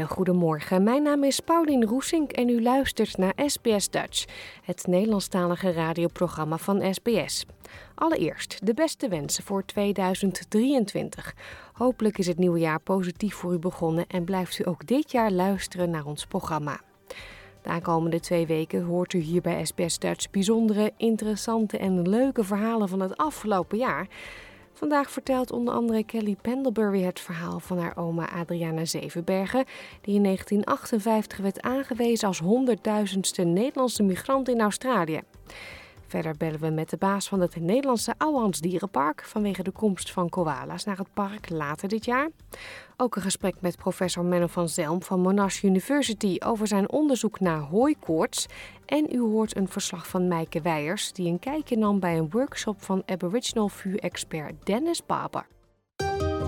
[0.00, 0.78] Hele goede.
[0.80, 4.24] Mijn naam is Paulien Roesink en u luistert naar SBS Dutch,
[4.62, 7.46] het Nederlandstalige radioprogramma van SBS.
[7.94, 11.34] Allereerst de beste wensen voor 2023.
[11.72, 15.30] Hopelijk is het nieuwe jaar positief voor u begonnen en blijft u ook dit jaar
[15.30, 16.80] luisteren naar ons programma.
[17.62, 22.88] De aankomende twee weken hoort u hier bij SBS Dutch bijzondere, interessante en leuke verhalen
[22.88, 24.08] van het afgelopen jaar.
[24.80, 29.64] Vandaag vertelt onder andere Kelly Pendlebury het verhaal van haar oma Adriana Zevenbergen,
[30.00, 35.20] die in 1958 werd aangewezen als honderdduizendste Nederlandse migrant in Australië.
[36.10, 40.28] Verder bellen we met de baas van het Nederlandse Ouwehands Dierenpark vanwege de komst van
[40.28, 42.28] koala's naar het park later dit jaar.
[42.96, 47.58] Ook een gesprek met professor Menno van Zelm van Monash University over zijn onderzoek naar
[47.58, 48.46] hooikoorts.
[48.86, 52.82] En u hoort een verslag van Meike Weijers die een kijkje nam bij een workshop
[52.82, 55.46] van Aboriginal vuurexpert Dennis Baber.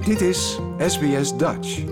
[0.05, 1.85] Dit is SBS Dutch.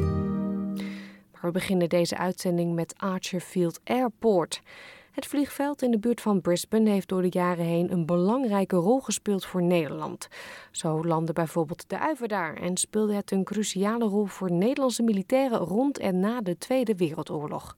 [1.33, 4.63] Maar we beginnen deze uitzending met Archerfield Airport.
[5.11, 9.01] Het vliegveld in de buurt van Brisbane heeft door de jaren heen een belangrijke rol
[9.01, 10.29] gespeeld voor Nederland.
[10.71, 15.59] Zo landde bijvoorbeeld de Uiver daar en speelde het een cruciale rol voor Nederlandse militairen
[15.59, 17.77] rond en na de Tweede Wereldoorlog.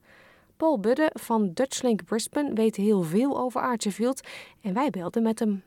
[0.56, 4.20] Paul Budde van Dutchlink Brisbane weet heel veel over Archerfield
[4.60, 5.62] en wij belden met hem.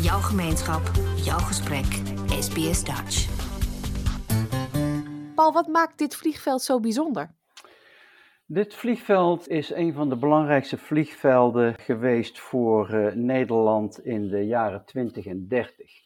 [0.00, 1.86] Jouw gemeenschap, jouw gesprek,
[2.28, 3.28] SBS Dutch.
[5.34, 7.34] Paul, wat maakt dit vliegveld zo bijzonder?
[8.46, 14.84] Dit vliegveld is een van de belangrijkste vliegvelden geweest voor uh, Nederland in de jaren
[14.84, 16.02] 20 en 30.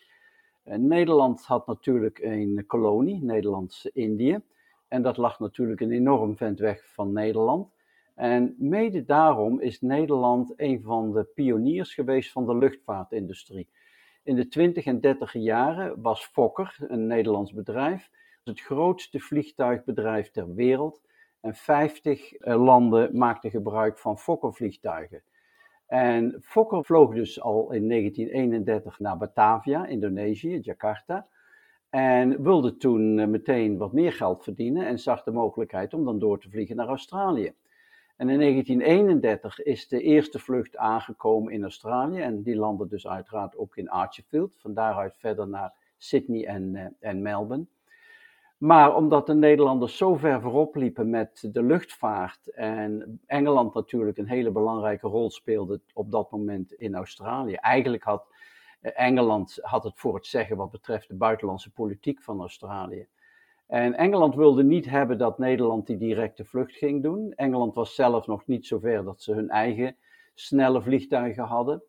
[0.65, 4.41] Uh, Nederland had natuurlijk een kolonie, Nederlands-Indië.
[4.89, 7.71] En dat lag natuurlijk een enorm vent weg van Nederland.
[8.15, 13.69] En mede daarom is Nederland een van de pioniers geweest van de luchtvaartindustrie.
[14.23, 18.11] In de 20 en 30 jaren was Fokker, een Nederlands bedrijf,
[18.45, 21.07] het grootste vliegtuigbedrijf ter wereld.
[21.49, 25.23] En 50 eh, landen maakten gebruik van Fokker-vliegtuigen.
[25.87, 31.27] En Fokker vloog dus al in 1931 naar Batavia, Indonesië, Jakarta.
[31.91, 36.19] En wilde toen eh, meteen wat meer geld verdienen en zag de mogelijkheid om dan
[36.19, 37.55] door te vliegen naar Australië.
[38.17, 43.57] En in 1931 is de eerste vlucht aangekomen in Australië en die landde dus uiteraard
[43.57, 44.57] ook in Archerfield.
[44.59, 47.67] Van daaruit verder naar Sydney en, uh, en Melbourne.
[48.59, 54.29] Maar omdat de Nederlanders zo ver voorop liepen met de luchtvaart en Engeland natuurlijk een
[54.29, 57.55] hele belangrijke rol speelde op dat moment in Australië.
[57.55, 58.27] Eigenlijk had
[58.81, 63.07] eh, Engeland had het voor het zeggen wat betreft de buitenlandse politiek van Australië.
[63.67, 67.33] En Engeland wilde niet hebben dat Nederland die directe vlucht ging doen.
[67.35, 69.97] Engeland was zelf nog niet zover dat ze hun eigen
[70.35, 71.83] snelle vliegtuigen hadden.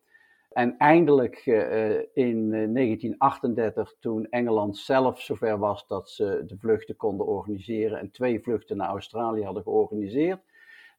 [0.50, 7.26] En eindelijk uh, in 1938, toen Engeland zelf zover was dat ze de vluchten konden
[7.26, 10.40] organiseren en twee vluchten naar Australië hadden georganiseerd,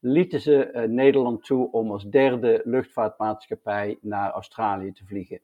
[0.00, 5.40] lieten ze Nederland toe om als derde luchtvaartmaatschappij naar Australië te vliegen.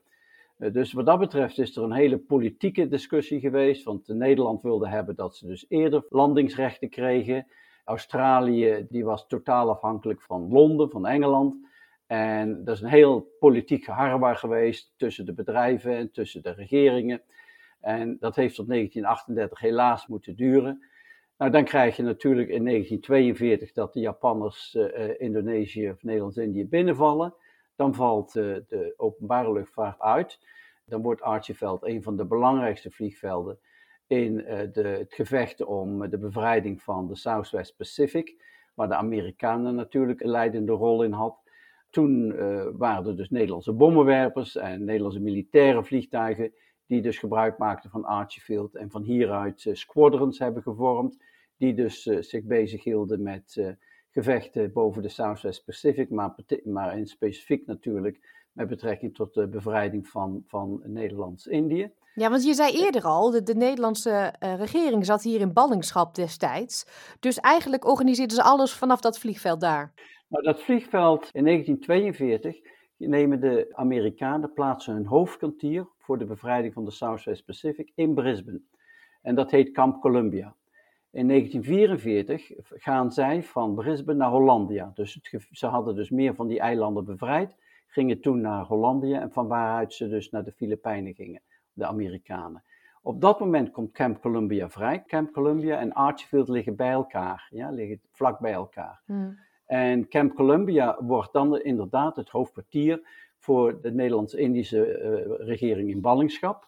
[0.57, 5.17] dus wat dat betreft is er een hele politieke discussie geweest, want Nederland wilde hebben
[5.17, 7.47] dat ze dus eerder landingsrechten kregen.
[7.85, 11.68] Australië die was totaal afhankelijk van Londen, van Engeland.
[12.09, 17.23] En dat is een heel politiek geharrewar geweest tussen de bedrijven en tussen de regeringen.
[17.81, 20.85] En dat heeft tot 1938 helaas moeten duren.
[21.39, 27.35] Nou, dan krijg je natuurlijk in 1942 dat de Japanners uh, Indonesië of Nederlands-Indië binnenvallen.
[27.77, 30.39] Dan valt uh, de openbare luchtvaart uit.
[30.85, 33.59] Dan wordt Archiveld een van de belangrijkste vliegvelden
[34.07, 34.37] in
[34.73, 38.43] de, het gevecht om de bevrijding van de Southwest Pacific,
[38.75, 41.47] waar de Amerikanen natuurlijk een leidende rol in had.
[41.91, 46.53] Toen uh, waren er dus Nederlandse bommenwerpers en Nederlandse militaire vliegtuigen
[46.87, 51.23] die dus gebruik maakten van Archiefield en van hieruit uh, squadrons hebben gevormd,
[51.57, 53.77] die dus uh, zich bezighielden met
[54.11, 58.19] gevechten boven de Southwest Pacific, maar, maar in specifiek natuurlijk
[58.53, 61.93] met betrekking tot de bevrijding van, van Nederlands-Indië.
[62.19, 66.15] Ja, want je zei eerder al, de, de Nederlandse eh, regering zat hier in ballingschap
[66.15, 66.87] destijds.
[67.21, 69.93] Dus eigenlijk organiseerden ze alles vanaf dat vliegveld daar.
[70.29, 72.61] Nou, dat vliegveld in 1942
[72.97, 78.61] nemen de Amerikanen plaatsen hun hoofdkwartier voor de bevrijding van de Southwest Pacific in Brisbane.
[79.23, 80.55] En dat heet Camp Columbia.
[81.11, 84.91] In 1944 gaan zij van Brisbane naar Hollandia.
[84.95, 85.21] Dus
[85.51, 89.95] ze hadden dus meer van die eilanden bevrijd, gingen toen naar Hollandia en van waaruit
[89.95, 91.43] ze dus naar de Filipijnen gingen,
[91.73, 92.65] de Amerikanen.
[93.03, 95.05] Op dat moment komt Camp Columbia vrij.
[95.07, 99.01] Camp Columbia en Archfield liggen bij elkaar, ja, liggen vlak bij elkaar.
[99.05, 99.39] Hmm.
[99.69, 103.01] En Camp Columbia wordt dan inderdaad het hoofdkwartier
[103.39, 106.67] voor de Nederlands-Indische uh, regering in ballingschap.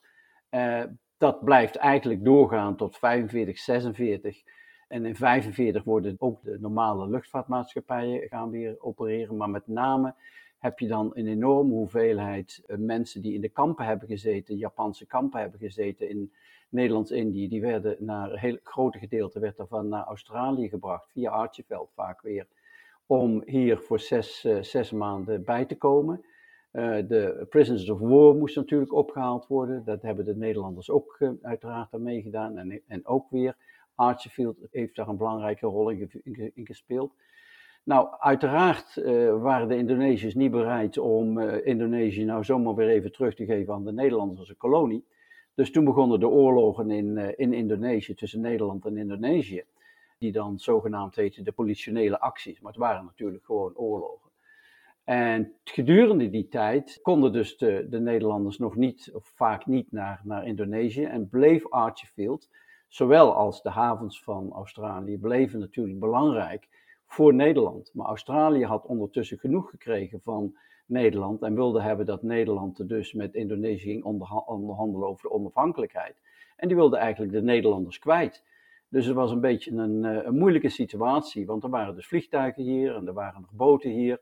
[0.50, 0.82] Uh,
[1.16, 4.42] dat blijft eigenlijk doorgaan tot 45, 46.
[4.88, 9.36] En in 45 worden ook de normale luchtvaartmaatschappijen gaan weer opereren.
[9.36, 10.14] Maar met name
[10.58, 15.06] heb je dan een enorme hoeveelheid uh, mensen die in de kampen hebben gezeten, Japanse
[15.06, 16.32] kampen hebben gezeten in
[16.68, 17.48] Nederlands-Indië.
[17.48, 22.22] Die werden naar een heel grote gedeelte werd daarvan naar Australië gebracht, via Archeveld vaak
[22.22, 22.46] weer
[23.10, 26.24] om hier voor zes, uh, zes maanden bij te komen.
[26.72, 29.84] Uh, de prisoners of war moesten natuurlijk opgehaald worden.
[29.84, 32.58] Dat hebben de Nederlanders ook uh, uiteraard aan meegedaan.
[32.58, 33.56] En, en ook weer
[33.94, 36.10] Archfield heeft daar een belangrijke rol in,
[36.54, 37.12] in, gespeeld.
[37.84, 38.94] Nou, uiteraard
[39.40, 43.84] waren de Indonesiërs niet bereid om Indonesië nou zomaar weer even terug te geven aan
[43.84, 45.04] de Nederlanders als een kolonie.
[45.54, 49.64] Dus toen begonnen de oorlogen in, in Indonesië tussen Nederland en Indonesië
[50.20, 52.60] die dan zogenaamd heten de politionele acties.
[52.60, 54.30] Maar het waren natuurlijk gewoon oorlogen.
[55.04, 60.20] En gedurende die tijd konden dus de, de Nederlanders nog niet, of vaak niet, naar,
[60.24, 61.04] naar Indonesië.
[61.04, 62.48] En bleef Archfield,
[62.88, 66.68] zowel als de havens van Australië, bleven natuurlijk belangrijk
[67.06, 67.90] voor Nederland.
[67.94, 70.56] Maar Australië had ondertussen genoeg gekregen van
[70.86, 74.04] Nederland en wilde hebben dat Nederland dus met Indonesië ging
[74.46, 76.20] onderhandelen over de onafhankelijkheid.
[76.56, 78.44] En die wilde eigenlijk de Nederlanders kwijt.
[78.90, 82.62] Dus het was een beetje een, eh, een, moeilijke situatie, want er waren dus vliegtuigen
[82.62, 84.20] hier en er waren nog boten hier.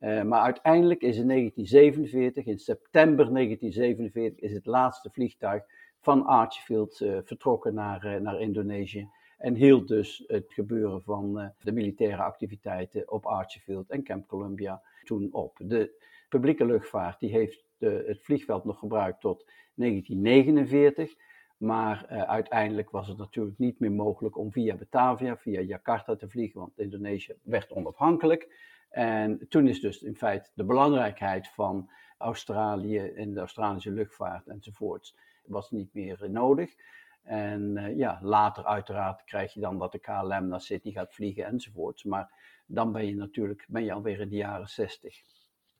[0.00, 5.64] Uh, maar uiteindelijk is in 1947, in september 1947, is het laatste vliegtuig
[6.00, 9.08] van Archfield uh, vertrokken naar, naar Indonesië.
[9.38, 15.28] En hield dus het gebeuren van de militaire activiteiten op Archfield en Camp Columbia toen
[15.32, 15.56] op.
[15.58, 21.14] De publieke luchtvaart die heeft het vliegveld nog gebruikt tot 1949.
[21.56, 26.28] Maar uh, uiteindelijk was het natuurlijk niet meer mogelijk om via Batavia, via Jakarta te
[26.28, 28.48] vliegen, want Indonesië werd onafhankelijk.
[28.90, 35.16] En toen is dus in feite de belangrijkheid van Australië en de Australische luchtvaart enzovoorts
[35.46, 36.74] was niet meer uh, nodig.
[37.22, 41.44] En uh, ja, later uiteraard krijg je dan dat de KLM naar Sydney gaat vliegen
[41.44, 42.04] enzovoorts.
[42.04, 42.32] Maar
[42.66, 45.22] dan ben je natuurlijk ben je alweer in de jaren 60.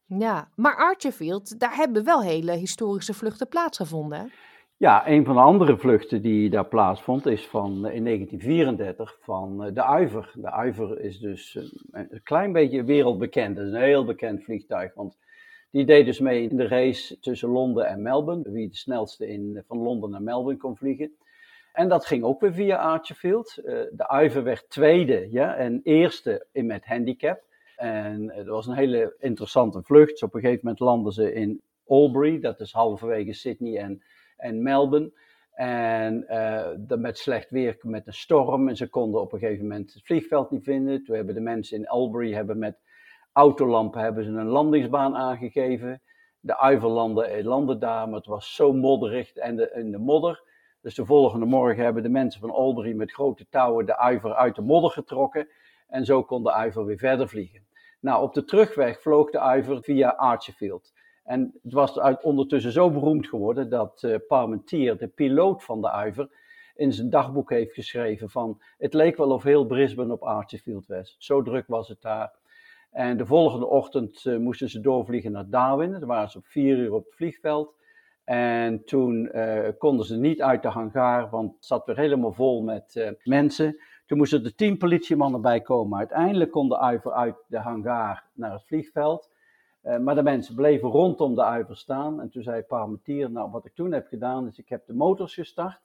[0.07, 4.33] Ja, maar Archerfield, daar hebben wel hele historische vluchten plaatsgevonden.
[4.79, 9.65] Ja, een van de andere vluchten die daar plaatsvond is van, eh, in 1934 van
[9.65, 10.31] eh, de Uiver.
[10.35, 13.57] De Uiver is dus eh, een klein beetje wereldbekend.
[13.57, 15.19] Het is een heel bekend vliegtuig, want
[15.71, 18.51] die deed dus mee in de race tussen Londen en Melbourne.
[18.51, 21.17] Wie het snelste in, van Londen naar Melbourne kon vliegen.
[21.73, 23.55] En dat ging ook weer via Archerfield.
[23.93, 27.43] de Uiver werd tweede ja, en eerste met handicap.
[27.77, 30.23] En het was een hele interessante vlucht.
[30.23, 34.03] Op een gegeven moment landden ze in Albury, dat is halverwege Sydney en
[34.37, 35.13] en Melbourne.
[35.53, 38.69] En uh, met slecht weer, met een storm.
[38.69, 41.05] En ze konden op een gegeven moment het vliegveld niet vinden.
[41.05, 42.79] Toen hebben de mensen in Albury hebben met
[43.33, 46.03] autolampen hebben ze een landingsbaan aangegeven.
[46.41, 50.43] De uiverlanden eh, landden daar, maar het was zo modderig en de, in de modder.
[50.81, 54.55] Dus de volgende morgen hebben de mensen van Albury met grote touwen de uiver uit
[54.55, 55.49] de modder getrokken.
[55.87, 57.67] En zo kon de uiver weer verder vliegen.
[58.01, 60.93] Nou, op de terugweg vloog de uiver via Archerfield.
[61.27, 65.91] En het was uit, ondertussen zo beroemd geworden dat uh, Parmentier, de piloot van de
[65.91, 66.29] Uiver,
[66.75, 71.17] in zijn dagboek heeft geschreven van het leek wel of heel Brisbane op Archerfield was.
[71.19, 72.33] Zo druk was het daar.
[72.91, 75.93] En de volgende ochtend uh, moesten ze doorvliegen naar Darwin.
[75.93, 77.75] Dan waren ze op vier uur op het vliegveld.
[78.25, 82.63] En toen uh, konden ze niet uit de hangar, want het zat weer helemaal vol
[82.63, 83.81] met mensen.
[84.07, 85.99] Toen moesten er tien politiemannen bij komen.
[85.99, 89.31] Uiteindelijk kon de Uiver uit de hangar naar het vliegveld.
[89.87, 92.21] Uh, maar de mensen bleven rondom de uiver staan.
[92.21, 95.35] En toen zei Parmentier, nou wat ik toen heb gedaan is ik heb de motors
[95.35, 95.81] gestart.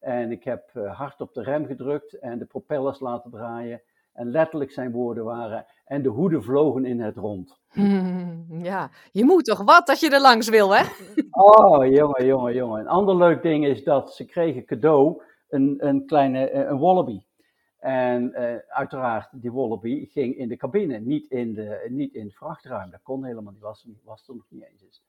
[0.00, 3.82] En ik heb uh, hard op de rem gedrukt en de propellers laten draaien.
[4.12, 7.60] En letterlijk zijn woorden waren, en de hoeden vlogen in het rond.
[8.70, 10.82] ja, je moet toch wat dat je er langs wil, hè?
[11.30, 12.80] oh, jongen, jongen, jongen.
[12.80, 17.22] Een ander leuk ding is dat ze kregen cadeau een, een kleine eh, een wallaby.
[17.82, 22.34] En uh, uiteraard, die Wallaby ging in de cabine, niet in, de, niet in het
[22.34, 22.90] vrachtruim.
[22.90, 25.02] Dat kon helemaal niet, was, er nog niet eens.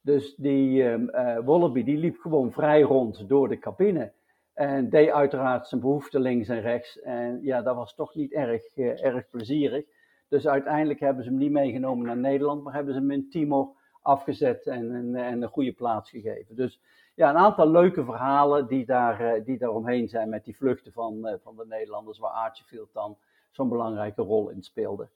[0.00, 4.12] Dus die uh, Wallaby die liep gewoon vrij rond door de cabine.
[4.54, 7.00] En deed uiteraard zijn behoefte links en rechts.
[7.00, 9.84] En ja, dat was toch niet erg, uh, erg plezierig.
[10.28, 13.68] Dus uiteindelijk hebben ze hem niet meegenomen naar Nederland, maar hebben ze hem in Timor
[14.02, 16.56] afgezet en, en, en een goede plaats gegeven.
[16.56, 16.80] Dus
[17.14, 20.92] ja, een aantal leuke verhalen die daar, uh, die daar omheen zijn met die vluchten
[20.92, 23.16] van, van de Nederlanders, waar Archiefield dan
[23.50, 25.08] zo'n belangrijke rol in speelde.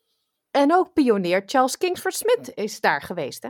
[0.50, 3.48] En ook pionier Charles Kingsford Smith is daar geweest, hè?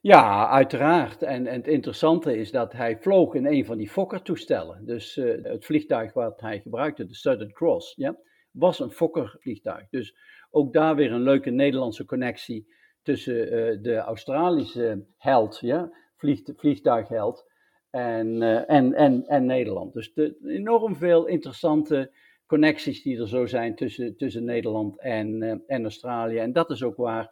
[0.00, 1.22] Ja, uiteraard.
[1.22, 4.84] En, en, het interessante is dat hij vloog in een van die Fokker-toestellen.
[4.84, 8.16] Dus uh, het vliegtuig wat hij gebruikte, de Southern Cross, ja,
[8.50, 9.88] was een Fokker-vliegtuig.
[9.88, 10.16] Dus
[10.50, 17.50] ook daar weer een leuke Nederlandse connectie tussen uh, de Australische held, ja, vlieg, vliegtuigheld,
[17.92, 19.92] en, uh, en, en, en Nederland.
[19.92, 20.12] Dus
[20.44, 22.10] enorm veel interessante
[22.46, 26.38] connecties die er zo zijn tussen, tussen Nederland en, en Australië.
[26.38, 27.30] En dat is ook waar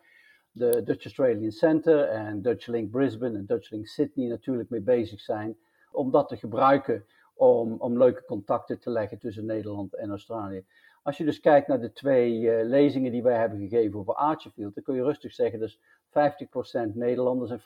[0.53, 5.21] de Dutch Australian Center en Dutch Link Brisbane en Dutch Link Sydney natuurlijk mee bezig
[5.21, 5.57] zijn
[5.93, 10.65] om dat te gebruiken om, om leuke contacten te leggen tussen Nederland en Australië.
[11.03, 14.75] Als je dus kijkt naar de twee uh, lezingen die wij hebben gegeven over Archerfield,
[14.75, 17.61] dan kun je rustig zeggen dus 50% Nederlanders en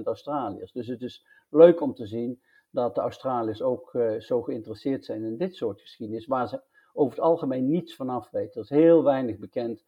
[0.00, 0.72] 50% Australiërs.
[0.72, 2.40] Dus het is leuk om te zien
[2.70, 6.62] dat de Australiërs ook uh, zo geïnteresseerd zijn in dit soort geschiedenis, waar ze
[6.92, 8.54] over het algemeen niets van af weten.
[8.54, 9.84] Er is heel weinig bekend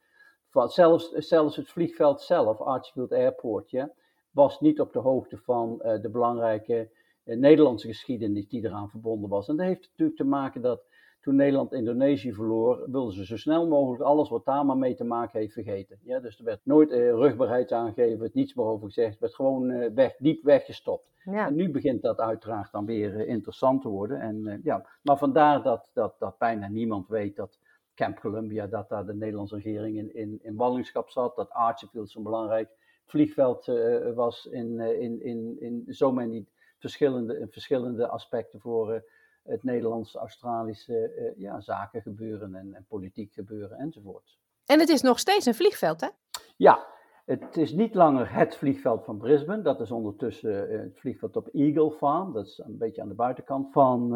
[0.50, 3.92] van, zelfs, zelfs het vliegveld zelf, Archfield Airport, ja,
[4.30, 6.90] was niet op de hoogte van uh, de belangrijke
[7.24, 9.48] uh, Nederlandse geschiedenis die eraan verbonden was.
[9.48, 10.84] En dat heeft natuurlijk te maken dat
[11.20, 15.04] toen Nederland Indonesië verloor, wilden ze zo snel mogelijk alles wat daar maar mee te
[15.04, 15.98] maken heeft vergeten.
[16.02, 19.34] Ja, dus er werd nooit uh, rugbaarheid aangegeven, er niets meer over gezegd, het werd
[19.34, 21.06] gewoon weg, diep weggestopt.
[21.25, 21.46] Ja.
[21.46, 24.20] En nu begint dat uiteraard dan weer interessant te worden.
[24.20, 27.58] En, ja, maar vandaar dat, dat, dat bijna niemand weet dat
[27.94, 32.22] Camp Columbia, dat daar de Nederlandse regering in, in, in ballingschap zat, dat Archerfield zo'n
[32.22, 32.68] belangrijk
[33.06, 33.66] vliegveld
[34.14, 36.46] was in, in, in, in zo many
[36.78, 39.04] verschillende, verschillende aspecten voor
[39.48, 44.38] het Nederlands-Australische ja, zaken gebeuren en, en politiek gebeuren enzovoort.
[44.66, 46.08] En het is nog steeds een vliegveld, hè?
[46.56, 46.86] Ja,
[47.24, 49.62] het is niet langer het vliegveld van Brisbane.
[49.62, 52.32] Dat is ondertussen het vliegveld op Eagle Farm.
[52.32, 54.08] Dat is een beetje aan de buitenkant van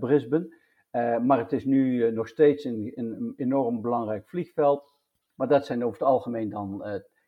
[0.00, 0.58] Brisbane.
[0.92, 4.94] Uh, maar het is nu uh, nog steeds een, een, enorm belangrijk vliegveld.
[5.34, 6.84] Maar dat zijn over het algemeen dan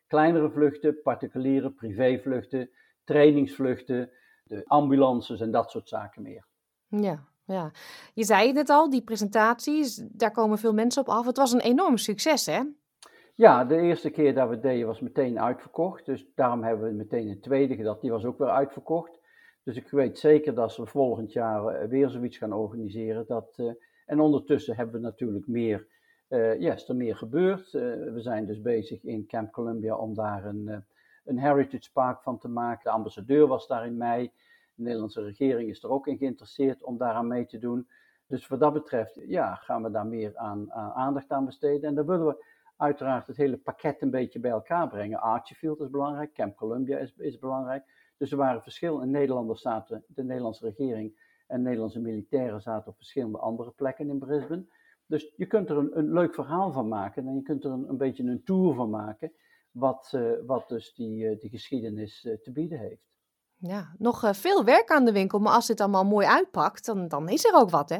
[0.07, 2.69] kleinere vluchten, particuliere privévluchten,
[3.03, 4.11] trainingsvluchten,
[4.43, 6.45] de ambulances en dat soort zaken meer.
[6.87, 7.71] Ja, ja.
[8.13, 11.25] Je zei het al, die presentaties, daar komen veel mensen op af.
[11.25, 12.61] Het was een enorm succes, hè?
[13.35, 16.05] Ja, de eerste keer dat we deden was meteen uitverkocht.
[16.05, 17.97] Dus daarom hebben we meteen een tweede gedaan.
[18.01, 19.19] Die was ook weer uitverkocht.
[19.63, 23.25] Dus ik weet zeker dat we volgend jaar eh, weer zoiets gaan organiseren.
[23.27, 23.71] Dat, uh,
[24.05, 25.87] en ondertussen hebben we natuurlijk meer,
[26.29, 27.71] uh, ja, er meer gebeurd.
[27.71, 30.85] We zijn dus bezig in Camp Columbia om daar een,
[31.25, 32.83] een Heritage Park van te maken.
[32.83, 34.31] De ambassadeur was daar in mei.
[34.75, 37.87] De Nederlandse regering is er ook in geïnteresseerd om daaraan mee te doen.
[38.27, 41.89] Dus wat dat betreft, ja, gaan we daar meer aan, aan aandacht aan besteden.
[41.89, 42.45] En dan willen we
[42.77, 45.19] uiteraard het hele pakket een beetje bij elkaar brengen.
[45.19, 47.83] Archiefield is belangrijk, Camp Columbia is, is belangrijk.
[48.17, 53.37] Dus er waren verschillende Nederlanders zaten, de Nederlandse regering en Nederlandse militairen zaten op verschillende
[53.37, 54.65] andere plekken in Brisbane.
[55.05, 57.89] Dus je kunt er een, een leuk verhaal van maken en je kunt er een,
[57.89, 59.31] een beetje een tour van maken,
[59.71, 63.12] wat, uh, wat dus die, uh, die geschiedenis uh, te bieden heeft.
[63.67, 67.29] Ja, nog veel werk aan de winkel, maar als dit allemaal mooi uitpakt, dan, dan
[67.29, 67.97] is er ook wat, hè?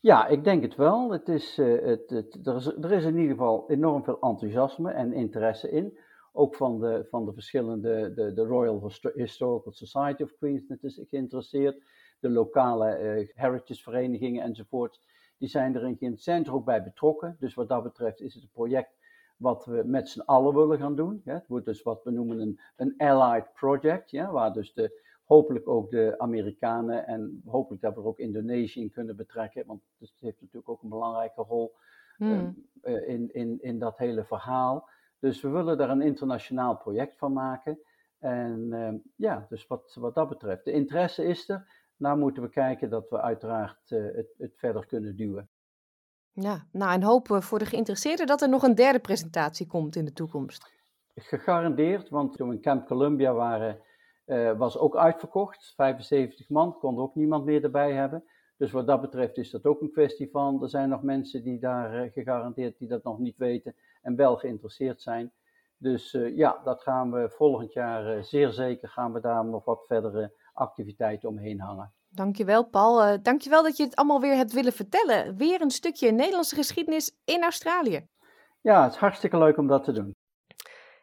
[0.00, 1.10] Ja, ik denk het wel.
[1.10, 5.12] Het is, het, het, er, is, er is in ieder geval enorm veel enthousiasme en
[5.12, 5.98] interesse in
[6.36, 11.82] ook van de, van de verschillende, de, de Royal Historical Society of Queensland is geïnteresseerd,
[12.20, 15.00] de lokale uh, heritage verenigingen enzovoort,
[15.38, 17.36] die zijn erin zijn er ook bij betrokken.
[17.38, 18.95] Dus wat dat betreft is het een project
[19.36, 21.22] wat we met z'n allen willen gaan doen.
[21.24, 21.34] Ja.
[21.34, 25.68] Het wordt dus wat we noemen een, een allied project, ja, waar dus de, hopelijk
[25.68, 30.40] ook de Amerikanen en hopelijk dat we ook Indonesië in kunnen betrekken, want het heeft
[30.40, 31.74] natuurlijk ook een belangrijke rol
[32.16, 32.64] hmm.
[32.82, 34.88] uh, in, in, in dat hele verhaal.
[35.18, 37.78] Dus we willen daar een internationaal project van maken.
[38.18, 41.84] En uh, ja, dus wat, wat dat betreft, de interesse is er.
[41.96, 45.48] Nou moeten we kijken dat we uiteraard uh, het, het verder kunnen duwen.
[46.40, 50.04] Ja, nou en hopen voor de geïnteresseerden dat er nog een derde presentatie komt in
[50.04, 50.72] de toekomst.
[51.14, 53.80] Gegarandeerd, want toen we in Camp Columbia waren,
[54.26, 55.72] uh, was ook uitverkocht.
[55.76, 58.24] 75 man, kon er ook niemand meer erbij hebben.
[58.56, 61.58] Dus wat dat betreft is dat ook een kwestie van, er zijn nog mensen die
[61.58, 65.32] daar uh, gegarandeerd die dat nog niet weten en wel geïnteresseerd zijn.
[65.76, 69.84] Dus uh, ja, dat gaan we volgend jaar zeer zeker gaan we daar nog wat
[69.86, 71.92] verdere activiteiten omheen hangen.
[72.16, 73.06] Dankjewel Paul.
[73.06, 75.36] Uh, dankjewel dat je het allemaal weer hebt willen vertellen.
[75.36, 78.06] Weer een stukje Nederlandse geschiedenis in Australië.
[78.60, 80.14] Ja, het is hartstikke leuk om dat te doen.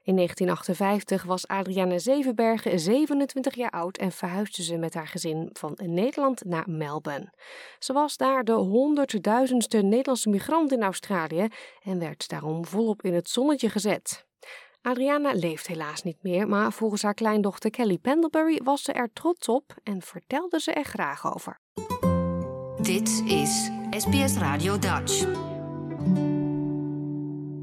[0.04, 5.78] In 1958 was Adriana Zevenbergen 27 jaar oud en verhuisde ze met haar gezin van
[5.84, 7.34] Nederland naar Melbourne.
[7.80, 11.48] Ze was daar de honderdduizendste Nederlandse migrant in Australië
[11.84, 14.26] en werd daarom volop in het zonnetje gezet.
[14.86, 19.48] Adriana leeft helaas niet meer, maar volgens haar kleindochter Kelly Pendlebury was ze er trots
[19.48, 21.60] op en vertelde ze er graag over.
[22.82, 25.26] Dit is SBS Radio Dutch.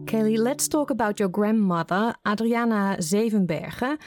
[0.04, 3.98] Kelly, let's talk about your grandmother, Adriana Zevenbergen.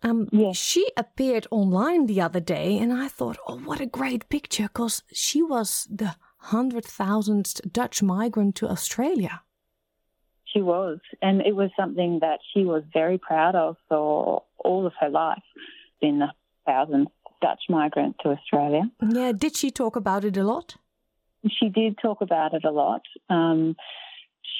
[0.00, 4.68] Um, She appeared online the other day, and I thought, oh, what a great picture,
[4.72, 6.14] because she was the
[6.50, 9.42] 100,000th Dutch migrant to Australia.
[10.52, 14.92] She was, and it was something that she was very proud of for all of
[15.00, 15.42] her life.
[16.00, 16.32] Been the
[16.66, 18.82] thousandth Dutch migrant to Australia.
[19.06, 20.76] Yeah, did she talk about it a lot?
[21.48, 23.02] She did talk about it a lot.
[23.28, 23.76] Um,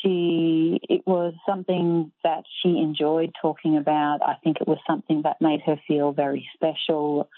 [0.03, 4.21] she it was something that she enjoyed talking about.
[4.25, 7.29] I think it was something that made her feel very special.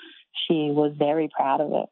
[0.47, 1.88] She was very proud of it.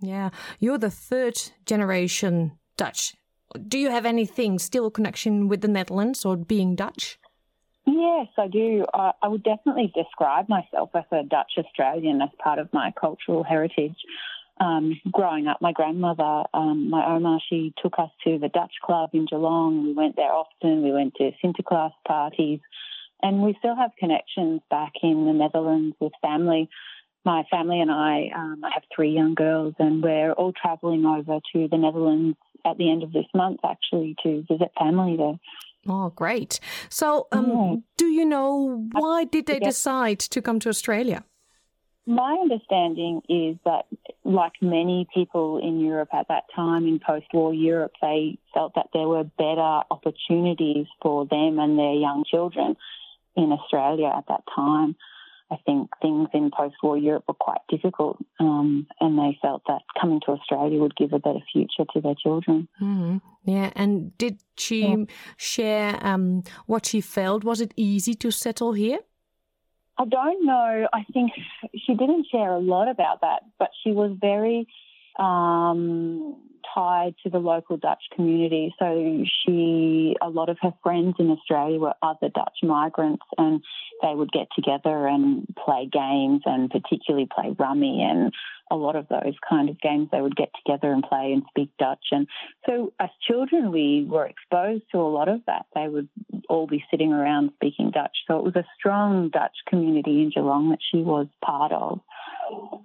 [0.00, 0.30] Yeah,
[0.60, 3.14] you're the third generation Dutch
[3.54, 7.18] do you have anything still connection with the Netherlands or being Dutch?
[7.86, 8.86] Yes, I do.
[8.94, 13.42] I, I would definitely describe myself as a Dutch Australian as part of my cultural
[13.42, 13.96] heritage.
[14.60, 19.10] Um, growing up, my grandmother, um, my Oma, she took us to the Dutch Club
[19.12, 19.84] in Geelong.
[19.84, 20.82] We went there often.
[20.82, 22.60] We went to Sinterklaas parties.
[23.22, 26.68] And we still have connections back in the Netherlands with family.
[27.24, 31.40] My family and I, um, I have three young girls, and we're all travelling over
[31.52, 35.38] to the Netherlands at the end of this month, actually, to visit family there.
[35.86, 36.60] Oh, great.
[36.88, 37.74] So, um, yeah.
[37.96, 41.24] do you know why did they decide to come to Australia?
[42.06, 43.86] My understanding is that,
[44.24, 48.88] like many people in Europe at that time, in post war Europe, they felt that
[48.92, 52.76] there were better opportunities for them and their young children
[53.36, 54.96] in Australia at that time.
[55.50, 59.82] I think things in post war Europe were quite difficult, um, and they felt that
[60.00, 62.66] coming to Australia would give a better future to their children.
[62.80, 63.18] Mm-hmm.
[63.44, 65.04] Yeah, and did she yeah.
[65.36, 67.44] share um, what she felt?
[67.44, 69.00] Was it easy to settle here?
[69.98, 70.88] I don't know.
[70.92, 71.32] I think
[71.76, 74.66] she didn't share a lot about that, but she was very
[75.18, 76.36] um,
[76.74, 78.74] tied to the local Dutch community.
[78.78, 83.62] So she, a lot of her friends in Australia were other Dutch migrants, and
[84.02, 88.32] they would get together and play games, and particularly play rummy and
[88.70, 90.08] a lot of those kind of games.
[90.10, 92.26] They would get together and play and speak Dutch, and
[92.66, 95.66] so as children, we were exposed to a lot of that.
[95.74, 96.08] They would
[96.48, 100.70] all be sitting around speaking Dutch, so it was a strong Dutch community in Geelong
[100.70, 102.00] that she was part of.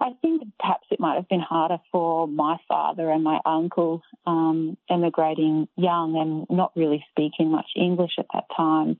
[0.02, 4.78] I think perhaps it might have been harder for my father and my uncle um,
[4.90, 8.98] emigrating young and not really speaking much English at that time.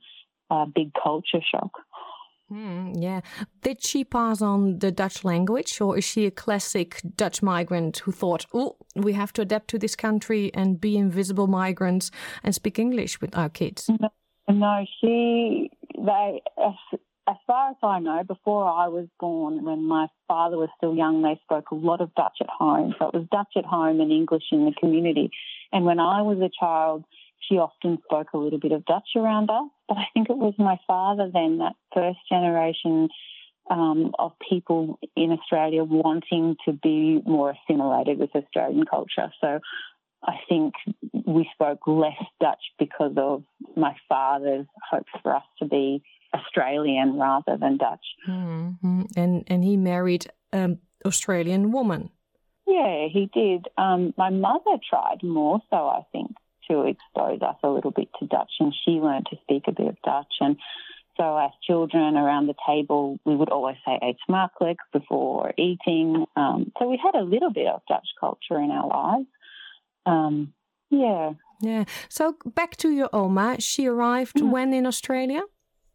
[0.50, 1.70] A big culture shock.
[2.52, 3.20] Mm, yeah.
[3.62, 8.12] Did she pass on the Dutch language, or is she a classic Dutch migrant who
[8.12, 12.10] thought, oh, we have to adapt to this country and be invisible migrants
[12.42, 13.88] and speak English with our kids?
[14.48, 16.42] No, she, they,
[17.28, 21.22] as far as I know, before I was born, when my father was still young,
[21.22, 22.94] they spoke a lot of Dutch at home.
[22.98, 25.30] So it was Dutch at home and English in the community.
[25.72, 27.04] And when I was a child,
[27.38, 29.70] she often spoke a little bit of Dutch around us.
[29.90, 33.08] But I think it was my father then, that first generation
[33.68, 39.32] um, of people in Australia wanting to be more assimilated with Australian culture.
[39.40, 39.58] So
[40.22, 40.74] I think
[41.26, 43.42] we spoke less Dutch because of
[43.76, 48.06] my father's hopes for us to be Australian rather than Dutch.
[48.28, 49.02] Mm-hmm.
[49.16, 52.10] And and he married an Australian woman.
[52.68, 53.66] Yeah, he did.
[53.76, 56.30] Um, my mother tried more so, I think,
[56.70, 59.88] to expose us a little bit to Dutch, and she learned to speak a bit
[59.88, 60.34] of Dutch.
[60.40, 60.56] And
[61.16, 66.24] so, as children around the table, we would always say "eet smakelijk" before eating.
[66.36, 69.26] Um, so we had a little bit of Dutch culture in our lives.
[70.06, 70.54] Um,
[70.90, 71.32] yeah.
[71.60, 71.84] Yeah.
[72.08, 73.60] So back to your Oma.
[73.60, 74.50] She arrived mm.
[74.50, 75.42] when in Australia?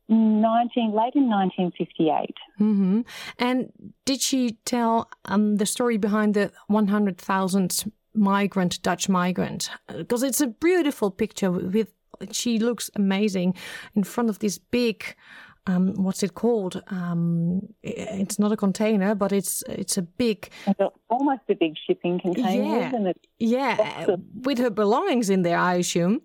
[0.08, 2.36] 19, late in 1958.
[2.60, 3.02] Mm-hmm.
[3.40, 3.72] And
[4.06, 9.70] did she tell um, the story behind the 100,000 migrant, Dutch migrant?
[9.88, 11.94] Because it's a beautiful picture with,
[12.32, 13.56] she looks amazing
[13.96, 15.16] in front of this big,
[15.68, 16.82] um, what's it called?
[16.88, 22.20] Um, it's not a container, but it's it's a big, it's almost a big shipping
[22.20, 23.28] container, yeah, isn't it?
[23.40, 26.22] Yeah, with her belongings in there, I assume.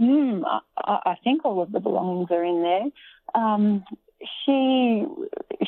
[0.00, 3.40] Mm, I, I, think all of the belongings are in there.
[3.40, 3.84] Um,
[4.44, 5.04] she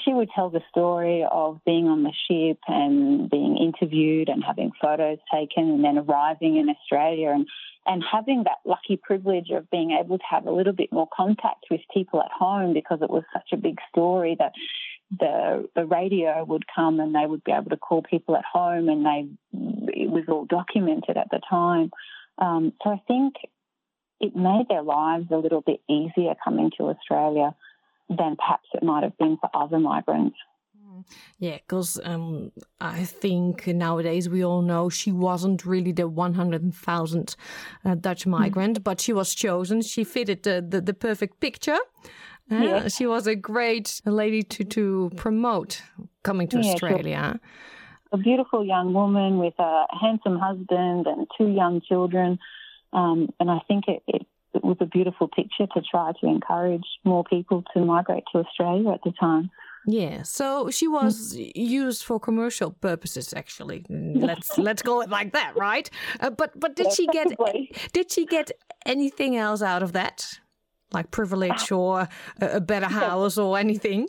[0.04, 4.72] she would tell the story of being on the ship and being interviewed and having
[4.80, 7.46] photos taken and then arriving in Australia and
[7.86, 11.66] and having that lucky privilege of being able to have a little bit more contact
[11.70, 14.52] with people at home because it was such a big story that
[15.18, 18.88] the the radio would come and they would be able to call people at home
[18.88, 19.28] and they
[19.92, 21.90] it was all documented at the time.
[22.38, 23.34] Um, so I think
[24.20, 27.54] it made their lives a little bit easier coming to Australia
[28.08, 30.36] than perhaps it might have been for other migrants.
[31.38, 37.36] Yeah, because um, I think nowadays we all know she wasn't really the 100,000
[37.84, 38.30] uh, Dutch hmm.
[38.30, 38.84] migrant, mm.
[38.84, 39.82] but she was chosen.
[39.82, 41.78] She fitted the, the, the perfect picture.
[42.50, 42.88] Uh, yeah.
[42.88, 45.82] She was a great lady to, to promote
[46.22, 47.40] coming to yeah, Australia.
[48.12, 52.38] A beautiful young woman with a handsome husband and two young children.
[52.92, 56.86] Um, and I think it, it, it was a beautiful picture to try to encourage
[57.04, 59.50] more people to migrate to Australia at the time.
[59.86, 60.92] Yeah, so she mm.
[60.92, 63.32] was used for commercial purposes.
[63.32, 65.88] Actually, mm, let's let's call it like that, right?
[66.18, 67.28] Uh, but but did she get
[67.92, 68.50] did she get
[68.84, 70.40] anything else out of that,
[70.92, 72.08] like privilege uh, or
[72.40, 74.08] a, a better house or anything?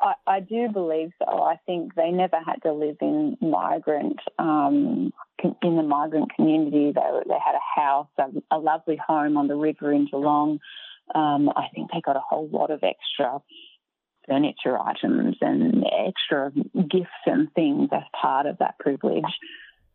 [0.00, 1.42] I, I, do believe so.
[1.42, 5.12] I think they never had to live in migrant um,
[5.62, 6.92] in the migrant community.
[6.92, 10.60] They they had a house, a, a lovely home on the river in Geelong.
[11.14, 13.40] Um, I think they got a whole lot of extra
[14.28, 19.24] furniture items and extra gifts and things as part of that privilege.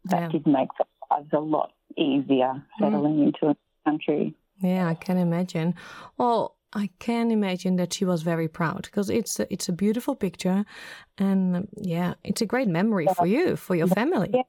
[0.06, 0.28] That yeah.
[0.30, 3.28] did make their lives a lot easier settling mm.
[3.28, 4.36] into a country.
[4.60, 5.76] Yeah, I can imagine.
[6.18, 10.15] Well, I can imagine that she was very proud because it's a, it's a beautiful
[10.15, 10.65] picture,
[11.17, 14.31] and um, yeah, it's a great memory for you, for your family.
[14.33, 14.41] Yeah,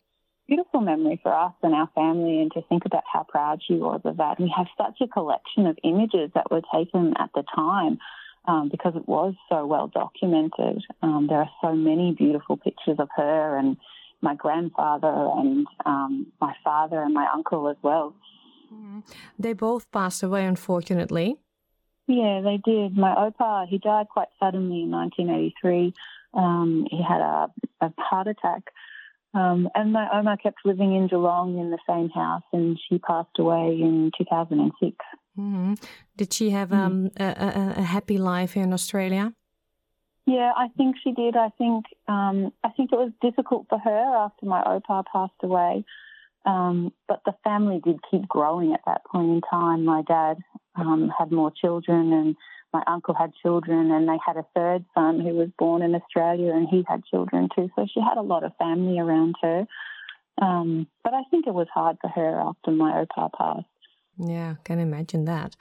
[0.49, 4.01] beautiful memory for us and our family, and to think about how proud she was
[4.05, 4.41] of that.
[4.41, 7.99] We have such a collection of images that were taken at the time.
[8.47, 10.85] Um, because it was so well documented.
[11.01, 13.79] Um, there are so many beautiful pictures of her and
[14.21, 18.15] my grandfather and um, my father and my uncle as well.
[18.71, 19.01] Mm-hmm.
[19.39, 21.37] They both passed away, unfortunately.
[22.07, 22.97] Yeah, they did.
[22.97, 25.95] My opa, he died quite suddenly in 1983.
[26.35, 28.63] Um, he had a, a heart attack.
[29.33, 33.37] Um, and my oma kept living in Geelong in the same house, and she passed
[33.39, 34.97] away in 2006.
[35.37, 35.75] Mm-hmm.
[36.17, 36.79] Did she have mm.
[36.79, 39.33] um, a, a, happy life here in Australia?
[40.27, 41.37] Yeah, I think she did.
[41.37, 45.85] I think um, I think it was difficult for her after my opa passed away.
[46.47, 49.85] Um, but the family did keep growing at that point in time.
[49.85, 50.39] My dad
[50.77, 52.37] um, had more children, and
[52.73, 56.53] my uncle had children, and they had a third son who was born in Australia,
[56.53, 57.71] and he had children too.
[57.77, 59.67] So she had a lot of family around her.
[60.43, 63.67] Um, but I think it was hard for her after my opa passed.
[64.19, 65.57] Yeah, can imagine that.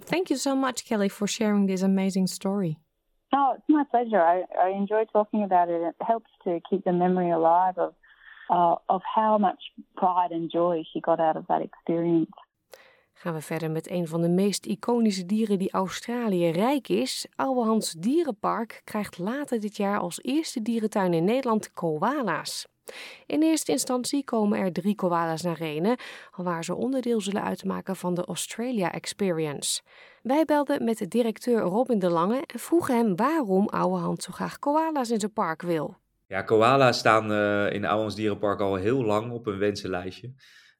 [0.00, 2.78] Thank you so much, Kelly, for sharing this amazing story.
[3.32, 4.20] Oh, it's my pleasure.
[4.20, 5.80] I, I enjoy talking about it.
[5.80, 7.94] It helps to keep the memory alive of
[8.50, 9.58] uh, of how much
[9.96, 12.30] pride and joy she got out of that experience.
[13.14, 17.26] Gaan we verder met een van de meest iconische dieren die Australië rijk is.
[17.34, 22.66] Ouwehans Dierenpark krijgt later dit jaar als eerste dierentuin in Nederland koala's.
[23.26, 25.96] In eerste instantie komen er drie koala's naar Renen,
[26.36, 29.82] waar ze onderdeel zullen uitmaken van de Australia Experience.
[30.22, 35.10] Wij belden met directeur Robin de Lange en vroegen hem waarom Ouwehand zo graag koala's
[35.10, 35.96] in zijn park wil.
[36.26, 40.32] Ja, koala's staan uh, in Ouwehans Dierenpark al heel lang op een wensenlijstje.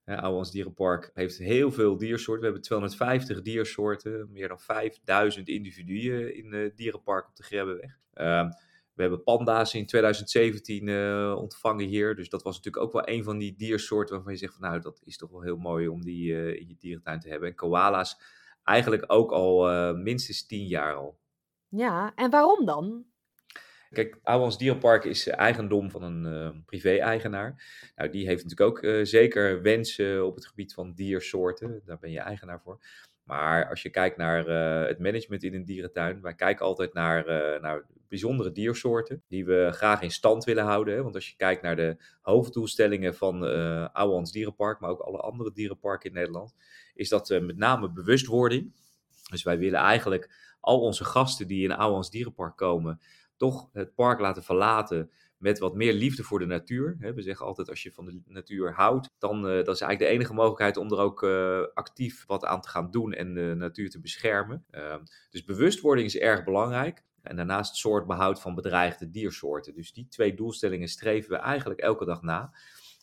[0.04, 2.38] Ouwehans Dierenpark heeft heel veel diersoorten.
[2.38, 7.98] We hebben 250 diersoorten, meer dan 5000 individuen in het dierenpark op de Grebbeweg.
[8.14, 8.48] Uh,
[8.94, 12.14] we hebben panda's in 2017 uh, ontvangen hier.
[12.14, 14.80] Dus dat was natuurlijk ook wel een van die diersoorten waarvan je zegt van nou,
[14.80, 17.48] dat is toch wel heel mooi om die uh, in je dierentuin te hebben.
[17.48, 18.20] En koala's
[18.62, 21.18] eigenlijk ook al minstens 10 jaar al.
[21.68, 23.04] Ja, en waarom dan?
[23.94, 27.62] Kijk, Ouwans Dierenpark is eigendom van een privé-eigenaar.
[27.96, 31.82] Nou, die heeft natuurlijk ook zeker wensen op het gebied van diersoorten.
[31.84, 32.78] Daar ben je eigenaar voor.
[33.24, 37.28] Maar als je kijkt naar uh, het management in een dierentuin, wij kijken altijd naar,
[37.28, 40.94] uh, naar bijzondere diersoorten die we graag in stand willen houden.
[40.94, 41.02] Hè?
[41.02, 45.52] Want als je kijkt naar de hoofddoelstellingen van uh, Ouwans Dierenpark, maar ook alle andere
[45.52, 46.54] dierenparken in Nederland,
[46.94, 48.72] is dat met name bewustwording.
[49.30, 50.30] Dus wij willen eigenlijk
[50.60, 53.00] al onze gasten die in Ouwans Dierenpark komen,
[53.36, 56.96] toch het park laten verlaten met wat meer liefde voor de natuur.
[57.14, 60.06] We zeggen altijd als je van de natuur houdt, dan uh, dat is eigenlijk de
[60.06, 63.90] enige mogelijkheid om er ook uh, actief wat aan te gaan doen en de natuur
[63.90, 64.64] te beschermen.
[64.70, 64.94] Uh,
[65.30, 67.02] dus bewustwording is erg belangrijk.
[67.22, 69.74] En daarnaast soortbehoud van bedreigde diersoorten.
[69.74, 72.52] Dus die twee doelstellingen streven we eigenlijk elke dag na.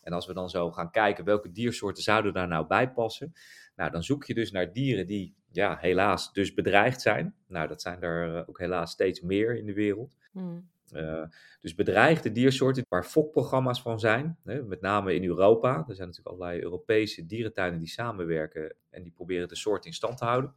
[0.04, 3.34] En als we dan zo gaan kijken welke diersoorten zouden daar nou bij passen,
[3.76, 7.36] nou, dan zoek je dus naar dieren die ja, helaas dus bedreigd zijn.
[7.48, 10.13] Nou, dat zijn er eh, ook helaas steeds meer in de wereld.
[10.32, 10.70] Hmm.
[10.94, 11.24] Uh,
[11.60, 15.86] dus bedreigde diersoorten waar fokprogramma's van zijn, hè, met name in Europa.
[15.88, 20.17] Er zijn natuurlijk allerlei Europese dierentuinen die samenwerken en die proberen de soort in stand
[20.17, 20.54] te houden.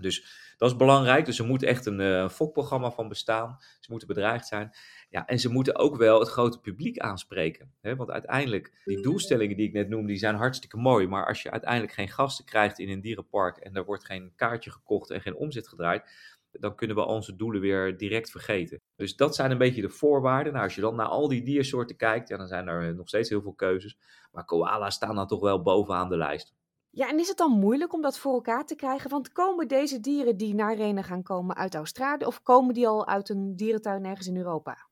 [0.00, 1.24] Dus dat is belangrijk.
[1.24, 3.56] Dus er moet echt een uh, fokprogramma van bestaan.
[3.80, 4.70] Ze moeten bedreigd zijn.
[5.10, 7.72] Ja, en ze moeten ook wel het grote publiek aanspreken.
[7.80, 7.96] Hè?
[7.96, 11.06] Want uiteindelijk, die doelstellingen die ik net noemde, die zijn hartstikke mooi.
[11.06, 14.70] Maar als je uiteindelijk geen gasten krijgt in een dierenpark en er wordt geen kaartje
[14.70, 16.10] gekocht en geen omzet gedraaid,
[16.50, 18.80] dan kunnen we onze doelen weer direct vergeten.
[18.96, 20.52] Dus dat zijn een beetje de voorwaarden.
[20.52, 23.28] Nou, als je dan naar al die diersoorten kijkt, ja, dan zijn er nog steeds
[23.28, 23.98] heel veel keuzes.
[24.32, 26.54] Maar koala's staan dan toch wel bovenaan de lijst.
[26.90, 29.10] Ja, en is het dan moeilijk om dat voor elkaar te krijgen?
[29.10, 33.06] Want komen deze dieren die naar Renen gaan komen uit Australië of komen die al
[33.06, 34.88] uit een dierentuin ergens in Europa?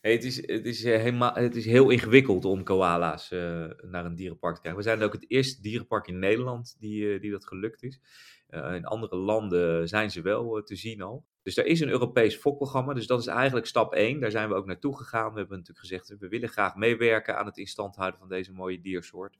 [0.00, 4.14] Hey, het, is, het, is helemaal, het is heel ingewikkeld om koala's uh, naar een
[4.14, 4.82] dierenpark te krijgen.
[4.82, 8.00] We zijn ook het eerste dierenpark in Nederland die, uh, die dat gelukt is.
[8.50, 11.24] Uh, in andere landen zijn ze wel te zien al.
[11.42, 14.20] Dus er is een Europees fokprogramma, dus dat is eigenlijk stap 1.
[14.20, 15.32] Daar zijn we ook naartoe gegaan.
[15.32, 18.80] We hebben natuurlijk gezegd, we willen graag meewerken aan het instand houden van deze mooie
[18.80, 19.36] diersoort.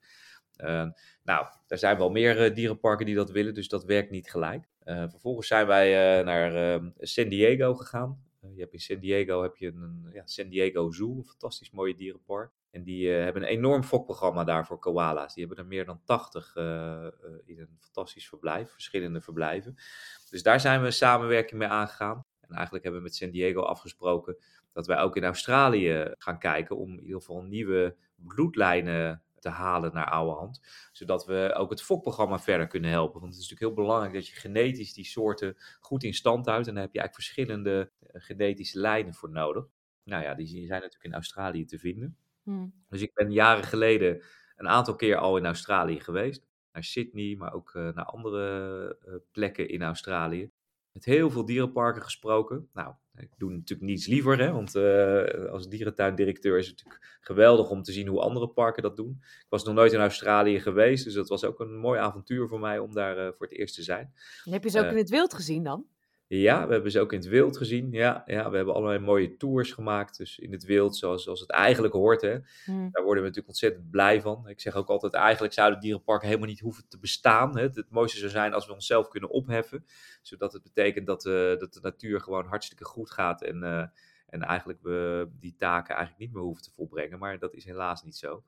[0.56, 0.88] Uh,
[1.22, 4.68] nou, er zijn wel meer uh, dierenparken die dat willen, dus dat werkt niet gelijk.
[4.84, 8.22] Vervolgens zijn wij naar ehm, San Diego gegaan.
[8.54, 11.94] je hebt in San Diego heb je een ja, San Diego Zoo, een fantastisch mooie
[11.94, 12.50] dierenpark.
[12.70, 15.34] En die hebben een enorm fokprogramma daar voor koala's.
[15.34, 16.56] Die hebben er meer dan 80
[17.44, 19.74] in een fantastisch verblijf, verschillende verblijven.
[20.30, 22.24] Dus daar zijn we een samenwerking mee aangegaan.
[22.40, 24.36] En eigenlijk hebben we met San Diego afgesproken
[24.72, 29.94] dat wij ook in Australië gaan kijken om in ieder geval nieuwe bloedlijnen te halen
[29.94, 30.60] naar oude hand.
[30.92, 33.20] Zodat we ook het fokprogramma verder kunnen helpen.
[33.20, 36.68] Want het is natuurlijk heel belangrijk dat je genetisch die soorten goed in stand houdt.
[36.68, 39.66] En daar heb je eigenlijk verschillende genetische lijnen voor nodig.
[40.02, 42.16] Nou ja, die zijn natuurlijk in Australië te vinden.
[42.50, 42.72] Hmm.
[42.88, 44.22] Dus ik ben jaren geleden
[44.56, 46.46] een aantal keer al in Australië geweest.
[46.72, 50.50] Naar Sydney, maar ook uh, naar andere uh, plekken in Australië.
[50.92, 52.68] Met heel veel dierenparken gesproken.
[52.72, 57.70] Nou, ik doe natuurlijk niets liever, hè, want uh, als dierentuindirecteur is het natuurlijk geweldig
[57.70, 59.18] om te zien hoe andere parken dat doen.
[59.20, 62.60] Ik was nog nooit in Australië geweest, dus dat was ook een mooi avontuur voor
[62.60, 64.12] mij om daar voor het eerst te zijn.
[64.44, 65.86] Heb je ze ook in het wild gezien dan?
[66.32, 67.92] Ja, we hebben ze ook in het wild gezien.
[67.92, 70.16] Ja, ja we hebben allerlei mooie tours gemaakt.
[70.16, 72.20] Dus in het wild, zoals, zoals het eigenlijk hoort.
[72.20, 72.38] Hè.
[72.64, 72.88] Hmm.
[72.92, 74.48] Daar worden we natuurlijk ontzettend blij van.
[74.48, 77.56] Ik zeg ook altijd, eigenlijk zouden dierenparken helemaal niet hoeven te bestaan.
[77.56, 77.62] Hè.
[77.62, 79.86] Het, het mooiste zou zijn als we onszelf kunnen opheffen.
[80.22, 83.42] Zodat het betekent dat, uh, dat de natuur gewoon hartstikke goed gaat.
[83.42, 83.84] En, uh,
[84.28, 87.18] en eigenlijk we die taken eigenlijk niet meer hoeven te volbrengen.
[87.18, 88.42] Maar dat is helaas niet zo.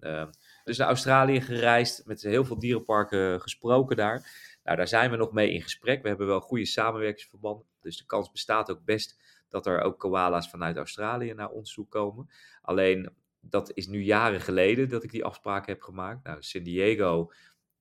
[0.00, 0.24] Uh,
[0.64, 4.26] dus naar Australië gereisd, met heel veel dierenparken gesproken daar.
[4.64, 6.02] Nou, daar zijn we nog mee in gesprek.
[6.02, 7.66] We hebben wel goede samenwerkingsverbanden.
[7.80, 11.88] Dus de kans bestaat ook best dat er ook koala's vanuit Australië naar ons toe
[11.88, 12.28] komen.
[12.62, 16.24] Alleen dat is nu jaren geleden dat ik die afspraak heb gemaakt.
[16.24, 17.30] Nou, San Diego,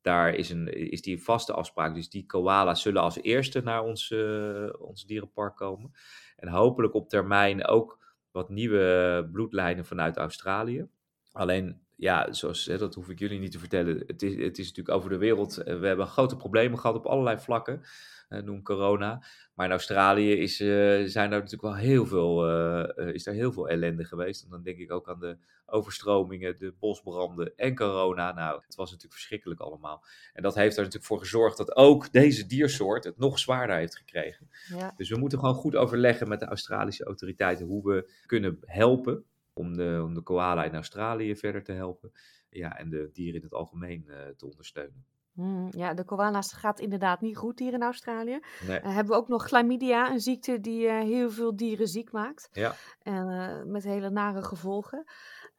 [0.02, 1.96] daar is, een, is die vaste afspraak.
[1.96, 5.92] Dus die koala's zullen als eerste naar ons, uh, ons dierenpark komen.
[6.36, 8.00] En hopelijk op termijn ook
[8.32, 10.88] wat nieuwe bloedlijnen vanuit Australië.
[11.32, 14.04] Alleen ja, zoals, hè, dat hoef ik jullie niet te vertellen.
[14.08, 15.56] Het is, het is natuurlijk over de wereld.
[15.56, 17.82] We hebben grote problemen gehad op allerlei vlakken.
[18.30, 19.24] Uh, noem corona.
[19.54, 20.68] Maar in Australië is, uh,
[21.06, 22.48] zijn er natuurlijk wel heel veel,
[22.96, 24.44] is er heel veel ellende geweest.
[24.44, 28.34] En dan denk ik ook aan de overstromingen, de bosbranden en corona.
[28.34, 30.04] Nou, het was natuurlijk verschrikkelijk allemaal.
[30.34, 33.98] En dat heeft er natuurlijk voor gezorgd dat ook deze diersoort het nog zwaarder heeft
[33.98, 34.50] gekregen.
[34.68, 34.94] Ja.
[34.98, 39.74] Dus we moeten gewoon goed overleggen met de Australische autoriteiten hoe we kunnen helpen om
[39.76, 42.12] de, om de koala in Australië verder te helpen.
[42.50, 45.06] Ja, en de dieren in het algemeen uh, te ondersteunen.
[45.34, 48.40] Hmm, ja, de koala's gaat inderdaad niet goed hier in Australië.
[48.68, 48.80] Nee.
[48.80, 52.50] Uh, hebben we ook nog chlamydia, een ziekte die uh, heel veel dieren ziek maakt.
[52.52, 52.76] Ja.
[53.02, 55.04] En met hele nare gevolgen.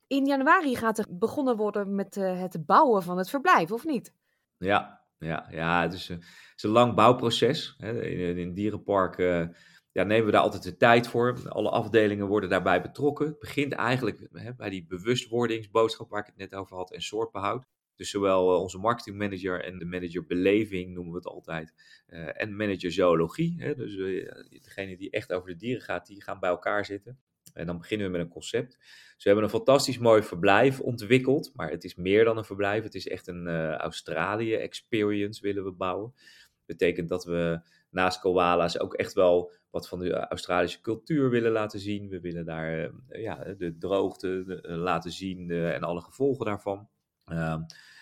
[0.07, 4.15] In januari gaat er begonnen worden met het bouwen van het verblijf, of niet?
[4.59, 6.23] Ja, ja, ja het, is, het
[6.57, 7.75] is een lang bouwproces.
[7.79, 8.03] Hè.
[8.03, 9.57] In, in dierenparken
[9.95, 11.49] ja, nemen we daar altijd de tijd voor.
[11.49, 13.27] Alle afdelingen worden daarbij betrokken.
[13.27, 17.67] Het begint eigenlijk hè, bij die bewustwordingsboodschap waar ik het net over had en soortbehoud.
[17.97, 21.73] Dus zowel uh, onze marketingmanager en de manager beleving noemen we het altijd.
[22.09, 23.55] Uh, en manager zoologie.
[23.59, 27.19] Hè, dus uh, degene die echt over de dieren gaat, die gaan bij elkaar zitten.
[27.53, 28.77] En dan beginnen we met een concept.
[29.15, 31.51] Dus we hebben een fantastisch mooi verblijf ontwikkeld.
[31.55, 32.83] Maar het is meer dan een verblijf.
[32.83, 36.13] Het is echt een Australië experience willen we bouwen.
[36.15, 37.61] Dat betekent dat we
[37.95, 42.09] naast koala's ook echt wel wat van de Australische cultuur willen laten zien.
[42.09, 46.47] We willen daar uh, ja, de droogte de, uh, laten zien de, en alle gevolgen
[46.47, 46.89] daarvan.
[47.27, 47.57] Uh,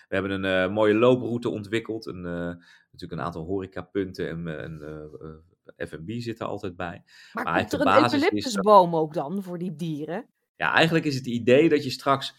[0.07, 2.05] we hebben een uh, mooie looproute ontwikkeld.
[2.05, 4.81] Een, natuurlijk een aantal horecapunten en, en
[5.87, 7.03] F&B zit er altijd bij.
[7.33, 10.25] Maar, maar komt er een eucalyptusboom ook dan voor die dieren?
[10.55, 12.35] Ja, eigenlijk is het idee dat je straks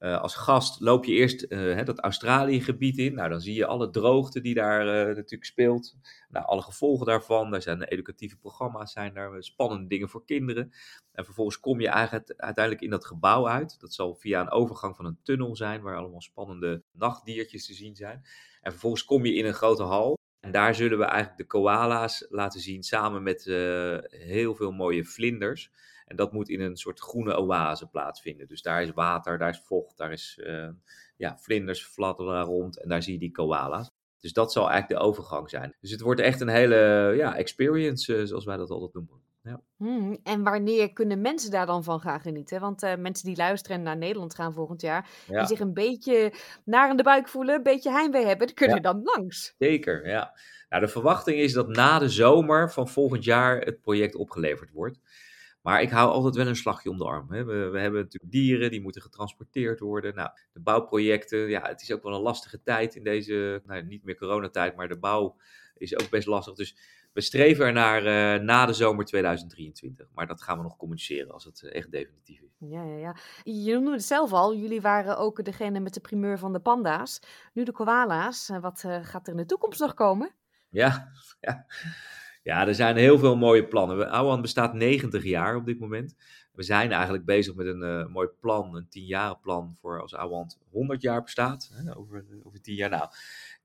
[0.00, 3.14] Uh, als gast loop je eerst uh, dat Australië-gebied in.
[3.14, 5.96] Nou, dan zie je alle droogte die daar uh, natuurlijk speelt.
[6.28, 7.50] Nou, alle gevolgen daarvan.
[7.50, 10.72] Daar zijn educatieve programma's, zijn daar spannende dingen voor kinderen.
[11.12, 13.80] En vervolgens kom je eigenlijk uiteindelijk in dat gebouw uit.
[13.80, 17.96] Dat zal via een overgang van een tunnel zijn, waar allemaal spannende nachtdiertjes te zien
[17.96, 18.24] zijn.
[18.60, 20.18] En vervolgens kom je in een grote hal.
[20.40, 23.44] En daar zullen we eigenlijk de koala's laten zien samen met
[24.08, 25.70] heel veel mooie vlinders.
[26.06, 28.48] En dat moet in een soort groene oase plaatsvinden.
[28.48, 30.68] Dus daar is water, daar is vocht, daar is uh,
[31.16, 33.90] ja, vlinders fladderen rond en daar zie je die koala's.
[34.20, 35.76] Dus dat zal eigenlijk de overgang zijn.
[35.80, 39.24] Dus het wordt echt een hele ja, experience, uh, zoals wij dat altijd noemen.
[39.42, 39.60] Ja.
[39.76, 42.60] Hmm, en wanneer kunnen mensen daar dan van gaan genieten?
[42.60, 45.38] Want uh, mensen die luisteren en naar Nederland gaan volgend jaar, ja.
[45.38, 46.32] die zich een beetje
[46.64, 48.82] naar in de buik voelen, een beetje heimwee hebben, die kunnen ja.
[48.82, 49.54] dan langs.
[49.58, 50.34] Zeker, ja.
[50.68, 54.98] Nou, de verwachting is dat na de zomer van volgend jaar het project opgeleverd wordt.
[55.66, 57.32] Maar ik hou altijd wel een slagje om de arm.
[57.32, 57.44] Hè.
[57.44, 60.14] We, we, hebben natuurlijk dieren, die moeten getransporteerd worden.
[60.14, 64.04] Nou, de bouwprojecten, ja, het is ook wel een lastige tijd in deze, nou, niet
[64.04, 65.36] meer coronatijd, maar de bouw
[65.76, 66.54] is ook best lastig.
[66.54, 66.76] Dus
[67.12, 70.08] we streven ernaar uh, na de zomer 2023.
[70.14, 72.56] Maar dat gaan we nog communiceren als het echt definitief is.
[72.58, 73.16] Ja, ja, ja.
[73.42, 74.56] Je noemde het zelf al.
[74.56, 77.20] Jullie waren ook degene met de primeur van de panda's.
[77.52, 78.50] Nu de koala's.
[78.60, 80.30] Wat uh, gaat er in de toekomst nog komen?
[80.68, 81.08] Ja,
[81.40, 81.66] ja.
[82.46, 84.10] Ja, er zijn heel veel mooie plannen.
[84.10, 86.14] Awan bestaat 90 jaar op dit moment.
[86.52, 90.50] We zijn eigenlijk bezig met een uh, mooi plan, een 10 plan voor als Awan
[90.70, 91.70] 100 jaar bestaat.
[91.72, 92.90] Hè, over, over 10 jaar.
[92.90, 93.08] Nou,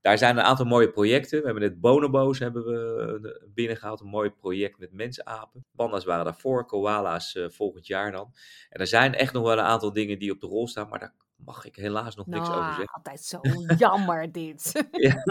[0.01, 1.39] daar zijn een aantal mooie projecten.
[1.39, 3.99] We hebben net Bonobo's hebben we eh, binnengehaald.
[3.99, 5.65] Een mooi project met mensapen.
[5.75, 8.33] Panda's waren daarvoor, koala's volgend jaar dan.
[8.69, 10.89] En er zijn echt nog wel een aantal dingen die op de rol staan.
[10.89, 11.13] Maar daar
[11.45, 12.93] mag ik helaas nog niks nou, over zeggen.
[12.93, 13.39] Altijd zo
[13.77, 14.85] jammer dit.
[14.91, 15.23] ja,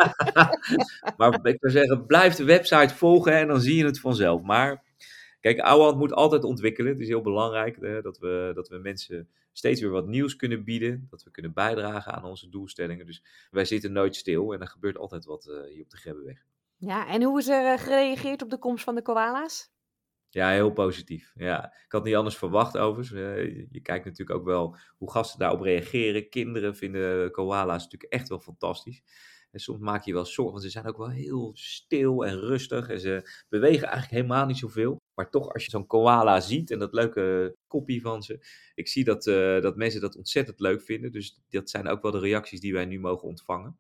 [1.16, 4.42] maar ik zou zeggen, blijf de website volgen en dan zie je het vanzelf.
[4.42, 4.83] Maar
[5.40, 6.92] kijk, Ouwehand moet altijd ontwikkelen.
[6.92, 10.64] Het is heel belangrijk hè, dat, we, dat we mensen steeds weer wat nieuws kunnen
[10.64, 11.07] bieden.
[11.11, 13.07] Dat we kunnen bijdragen aan onze doelstellingen.
[13.07, 16.44] Dus wij zitten nooit stil en er gebeurt altijd wat uh, hier op de Grebbeweg.
[16.77, 19.70] Ja, en hoe is er gereageerd op de komst van de koala's?
[20.33, 21.33] Ja, heel positief.
[21.35, 23.19] Ja, ik had niet anders verwacht overigens.
[23.19, 26.29] Uh, je kijkt natuurlijk ook wel hoe gasten daarop reageren.
[26.29, 29.03] Kinderen vinden koala's natuurlijk echt wel fantastisch.
[29.51, 32.88] En soms maak je wel zorgen, want ze zijn ook wel heel stil en rustig.
[32.88, 34.97] En ze bewegen eigenlijk helemaal niet zoveel.
[35.14, 38.47] Maar toch, als je zo'n koala ziet en dat leuke kopie van ze.
[38.75, 41.12] Ik zie dat, uh, dat mensen dat ontzettend leuk vinden.
[41.12, 43.79] Dus dat zijn ook wel de reacties die wij nu mogen ontvangen.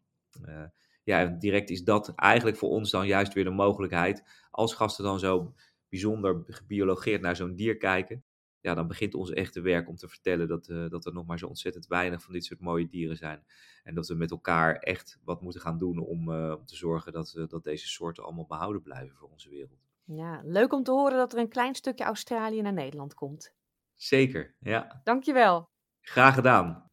[0.48, 0.64] Uh,
[1.04, 4.22] ja, direct is dat eigenlijk voor ons dan juist weer de mogelijkheid.
[4.50, 5.54] Als gasten dan zo
[5.90, 8.24] bijzonder gebiologeerd naar zo'n dier kijken,
[8.60, 11.38] ja, dan begint ons echte werk om te vertellen dat, uh, dat er nog maar
[11.38, 13.44] zo ontzettend weinig van dit soort mooie dieren zijn.
[13.82, 17.12] En dat we met elkaar echt wat moeten gaan doen om, uh, om te zorgen
[17.12, 19.78] dat, uh, dat deze soorten allemaal behouden blijven voor onze wereld.
[20.04, 23.54] Ja, leuk om te horen dat er een klein stukje Australië naar Nederland komt.
[23.94, 25.00] Zeker, ja.
[25.04, 25.68] Dankjewel.
[26.00, 26.88] Graag gedaan.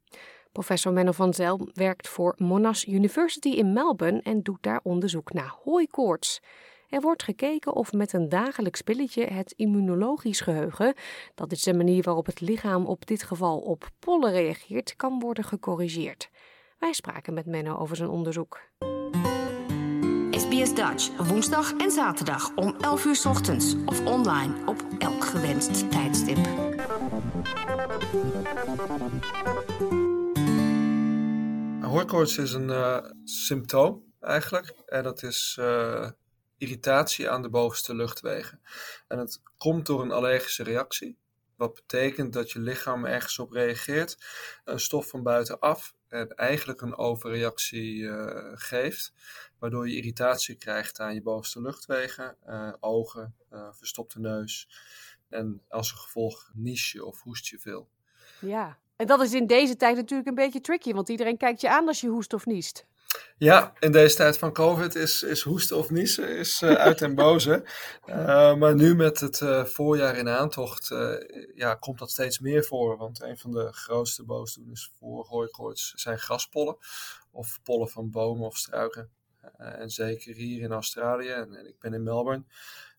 [0.52, 5.56] Professor Menno van Zel werkt voor Monash University in Melbourne en doet daar onderzoek naar
[5.64, 6.42] hooikoorts.
[6.90, 10.94] Er wordt gekeken of met een dagelijks pilletje het immunologisch geheugen,
[11.36, 15.44] dat is de manier waarop het lichaam op dit geval op pollen reageert, kan worden
[15.44, 16.30] gecorrigeerd.
[16.80, 18.60] Wij spraken met Menno over zijn onderzoek.
[20.32, 26.38] SBS Dutch, woensdag en zaterdag om 11 uur ochtends of online op elk gewenst tijdstip.
[31.82, 34.74] Hooikoorts is een uh, symptoom eigenlijk.
[34.86, 36.10] En dat is uh,
[36.58, 38.62] irritatie aan de bovenste luchtwegen.
[39.08, 41.18] En het komt door een allergische reactie.
[41.56, 44.18] Wat betekent dat je lichaam ergens op reageert,
[44.64, 49.14] een stof van buitenaf en eigenlijk een overreactie uh, geeft,
[49.60, 54.70] waardoor je irritatie krijgt aan je bovenste luchtwegen, uh, ogen, uh, verstopte neus
[55.30, 57.90] en als gevolg nies je of hoest je veel.
[58.40, 61.70] Ja, en dat is in deze tijd natuurlijk een beetje tricky, want iedereen kijkt je
[61.70, 62.86] aan als je hoest of niest.
[63.38, 67.16] Ja, in deze tijd van COVID is, is hoesten of niezen is, uh, uit en
[67.16, 67.64] boze.
[68.10, 70.88] Uh, maar nu met het uh, voorjaar in aantocht
[71.56, 72.98] ja, komt dat steeds meer voor.
[72.98, 76.78] Want een van de grootste boosdoeners voor hooikoorts zijn graspollen.
[77.32, 79.10] Of pollen van bomen of struiken.
[79.58, 82.44] en zeker hier in Australië, en, en, ik ben in Melbourne,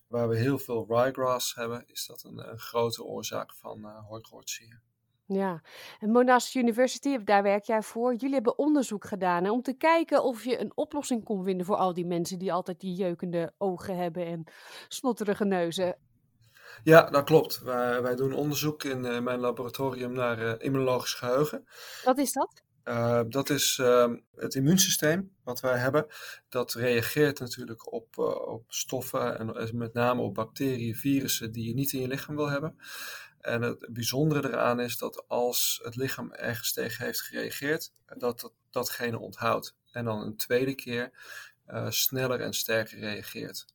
[0.07, 4.81] waar we heel veel ryegrass hebben, is dat een, een grote oorzaak van hooikoorts hier.
[5.33, 5.61] Ja,
[5.99, 8.15] en Monash University, daar werk jij voor.
[8.15, 11.75] Jullie hebben onderzoek gedaan hè, om te kijken of je een oplossing kon vinden voor
[11.75, 14.43] al die mensen die altijd die jeukende ogen hebben en
[14.87, 15.97] snotterige neuzen.
[16.83, 17.61] Ja, dat klopt.
[17.61, 21.67] Wij, wij doen onderzoek in uh, mijn laboratorium naar uh, immunologisch geheugen.
[22.03, 22.63] Wat is dat?
[22.85, 26.05] Uh, dat is uh, het immuunsysteem wat wij hebben.
[26.49, 31.93] Dat reageert natuurlijk op, op stoffen en met name op bacteriën, virussen die je niet
[31.93, 32.77] in je lichaam wil hebben.
[33.39, 38.53] En het bijzondere eraan is dat als het lichaam ergens tegen heeft gereageerd, dat dat,
[38.69, 39.75] datgene onthoudt.
[39.91, 41.11] En dan een tweede keer
[41.67, 43.65] uh, sneller en sterker reageert.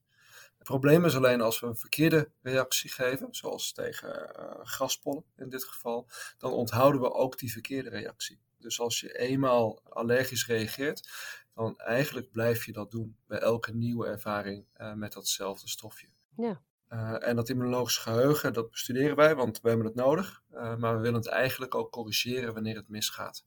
[0.58, 5.48] Het probleem is alleen als we een verkeerde reactie geven, zoals tegen uh, graspollen in
[5.48, 6.06] dit geval,
[6.38, 8.40] dan onthouden we ook die verkeerde reactie.
[8.58, 11.08] Dus als je eenmaal allergisch reageert,
[11.54, 16.08] dan eigenlijk blijf je dat doen bij elke nieuwe ervaring uh, met datzelfde stofje.
[16.36, 16.62] Ja.
[16.92, 20.42] Uh, en dat immunologisch geheugen, dat bestuderen wij, want we hebben het nodig.
[20.52, 23.44] Uh, maar we willen het eigenlijk ook corrigeren wanneer het misgaat.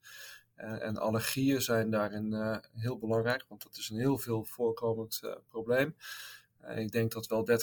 [0.57, 5.95] Uh, en allergieën zijn daarin heel belangrijk, want dat is een heel veel voorkomend probleem.
[6.75, 7.53] ik denk dat wel 30%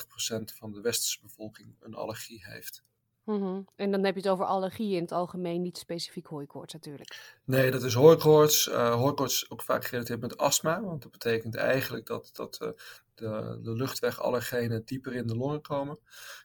[0.45, 2.85] van de westerse bevolking een allergie heeft.
[3.25, 3.68] Mm -hmm.
[3.77, 7.37] En dan heb je het over allergieën in het algemeen, niet specifiek hooikoorts natuurlijk.
[7.45, 8.68] Nee, dat is hooikoorts.
[8.68, 12.68] Uh, hooikoorts is ook vaak gerelateerd met astma, want dat betekent eigenlijk dat, dat uh,
[13.14, 15.99] de, de luchtwegallergenen dieper in de longen komen.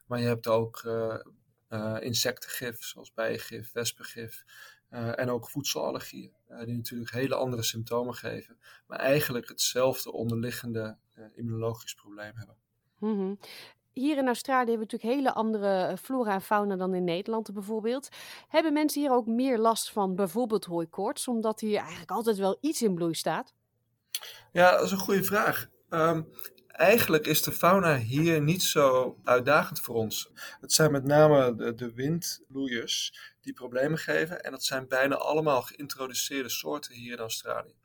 [0.08, 4.44] Maar je hebt ook uh, insectengif, zoals bijengif, wespengif
[4.90, 6.34] en ook voedselallergieën,
[6.66, 10.98] die natuurlijk hele andere symptomen geven, maar eigenlijk hetzelfde onderliggende
[11.34, 12.56] immunologisch probleem hebben.
[13.00, 13.38] Mm -hmm
[14.00, 17.54] hier in Australië hebben we natuurlijk hele andere eh, flora en fauna dan in Nederland
[17.54, 18.10] bijvoorbeeld.
[18.48, 22.82] Hebben mensen hier ook meer last van bijvoorbeeld hooikoorts, omdat hier eigenlijk altijd wel iets
[22.82, 23.54] in bloei staat?
[24.52, 25.70] Ja, dat is een goede vraag.
[25.90, 26.28] Um,
[26.68, 30.30] eigenlijk is de fauna hier niet zo uitdagend voor ons.
[30.62, 34.44] Het zijn met name de, de windloeiers die problemen geven.
[34.44, 37.76] En dat zijn bijna allemaal geïntroduceerde soorten hier in Australië.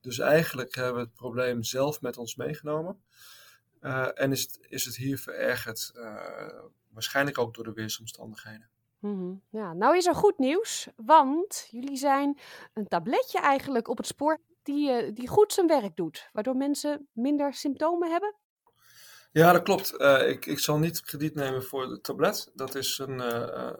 [0.00, 3.02] Dus eigenlijk hebben we het probleem zelf met ons meegenomen.
[3.84, 6.14] Uh, en is het, is het hier verergerd, uh,
[6.88, 8.68] waarschijnlijk ook door de weersomstandigheden.
[8.98, 9.42] Mm -hmm.
[9.50, 12.38] Ja, nou is er goed nieuws, want jullie zijn
[12.74, 17.08] een tabletje eigenlijk op het spoor die, uh, die goed zijn werk doet, waardoor mensen
[17.12, 18.34] minder symptomen hebben.
[19.32, 19.92] Ja, dat klopt.
[20.26, 22.50] ik, ik zal niet krediet nemen voor het tablet.
[22.54, 23.16] Dat is een,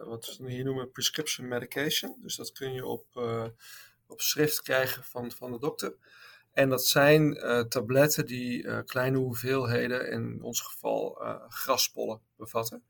[0.05, 2.15] wat we hier noemen prescription medication.
[2.21, 3.05] Dus dat kun je op,
[4.07, 5.95] op schrift krijgen van, van de dokter.
[6.55, 12.83] En dat zijn uh, tabletten die uh, kleine hoeveelheden, in ons geval uh, graspollen, bevatten.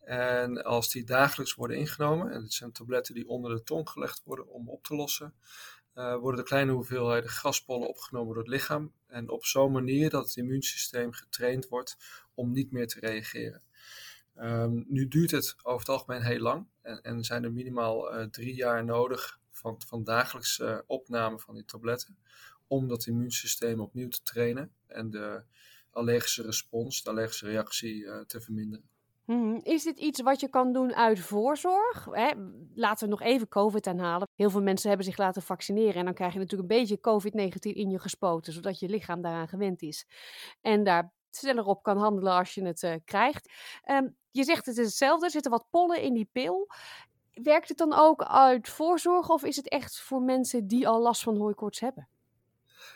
[0.00, 4.22] En als die dagelijks worden ingenomen, en dit zijn tabletten die onder de tong gelegd
[4.24, 5.34] worden om op te lossen,
[5.94, 8.92] worden de kleine hoeveelheden graspollen opgenomen door het lichaam.
[9.06, 11.96] En op zo'n manier dat het immuunsysteem getraind wordt
[12.34, 13.62] om niet meer te reageren.
[14.36, 18.54] Um, nu duurt het over het algemeen heel lang en, en zijn er minimaal drie
[18.54, 22.18] jaar nodig van, van dagelijkse opname van die tabletten
[22.68, 25.42] om dat immuunsysteem opnieuw te trainen en de
[25.90, 28.88] allergische respons, de allergische reactie uh, te verminderen.
[29.24, 29.60] Hmm.
[29.62, 32.08] Is dit iets wat je kan doen uit voorzorg?
[32.10, 32.30] Hè?
[32.74, 34.28] Laten we nog even COVID aanhalen.
[34.34, 37.76] Heel veel mensen hebben zich laten vaccineren en dan krijg je natuurlijk een beetje COVID-19
[37.76, 40.06] in je gespoten, zodat je lichaam daaraan gewend is.
[40.60, 43.52] En daar sneller op kan handelen als je het uh, krijgt.
[43.90, 46.68] Um, je zegt het is hetzelfde, er zitten wat pollen in die pil.
[47.32, 51.22] Werkt het dan ook uit voorzorg of is het echt voor mensen die al last
[51.22, 52.08] van hooikoorts hebben?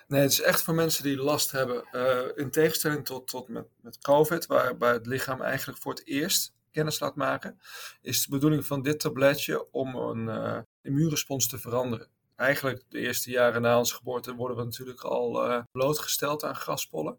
[0.08, 1.84] Nee, het is echt voor mensen die last hebben.
[1.92, 6.52] Uh, in tegenstelling tot, tot met, met COVID, waarbij het lichaam eigenlijk voor het eerst
[6.70, 7.60] kennis laat maken,
[8.00, 12.08] is de bedoeling van dit tabletje om een uh, immuunrespons te veranderen.
[12.36, 17.18] Eigenlijk de eerste jaren na onze geboorte worden we natuurlijk al uh, blootgesteld aan graspollen.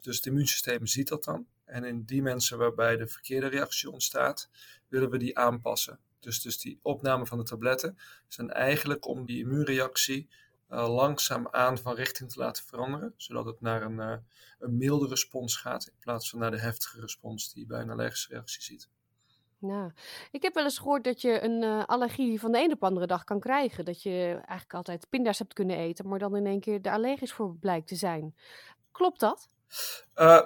[0.00, 1.46] Dus het immuunsysteem ziet dat dan.
[1.64, 4.48] En in die mensen waarbij de verkeerde reactie ontstaat,
[4.88, 5.98] willen we die aanpassen.
[6.20, 7.98] Dus, dus die opname van de tabletten
[8.28, 10.28] zijn eigenlijk om die immuunreactie
[10.70, 14.16] uh, langzaamaan van richting te laten veranderen, zodat het naar een, uh,
[14.58, 17.90] een milde respons gaat in plaats van naar de heftige respons die je bij een
[17.90, 18.88] allergische reactie ziet.
[19.58, 19.92] Nou,
[20.30, 22.86] ik heb wel eens gehoord dat je een uh, allergie van de ene op de
[22.86, 23.84] andere dag kan krijgen.
[23.84, 27.32] Dat je eigenlijk altijd pinda's hebt kunnen eten, maar dan in één keer er allergisch
[27.32, 28.34] voor blijkt te zijn.
[28.92, 29.48] Klopt dat?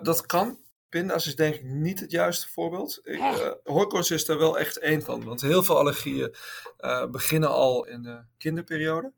[0.02, 0.58] dat kan.
[0.92, 3.00] Pinda's is denk ik niet het juiste voorbeeld.
[3.04, 5.24] Uh, hooikoorts is daar wel echt één van.
[5.24, 6.34] Want heel veel allergieën
[6.80, 9.12] uh, beginnen al in de kinderperiode.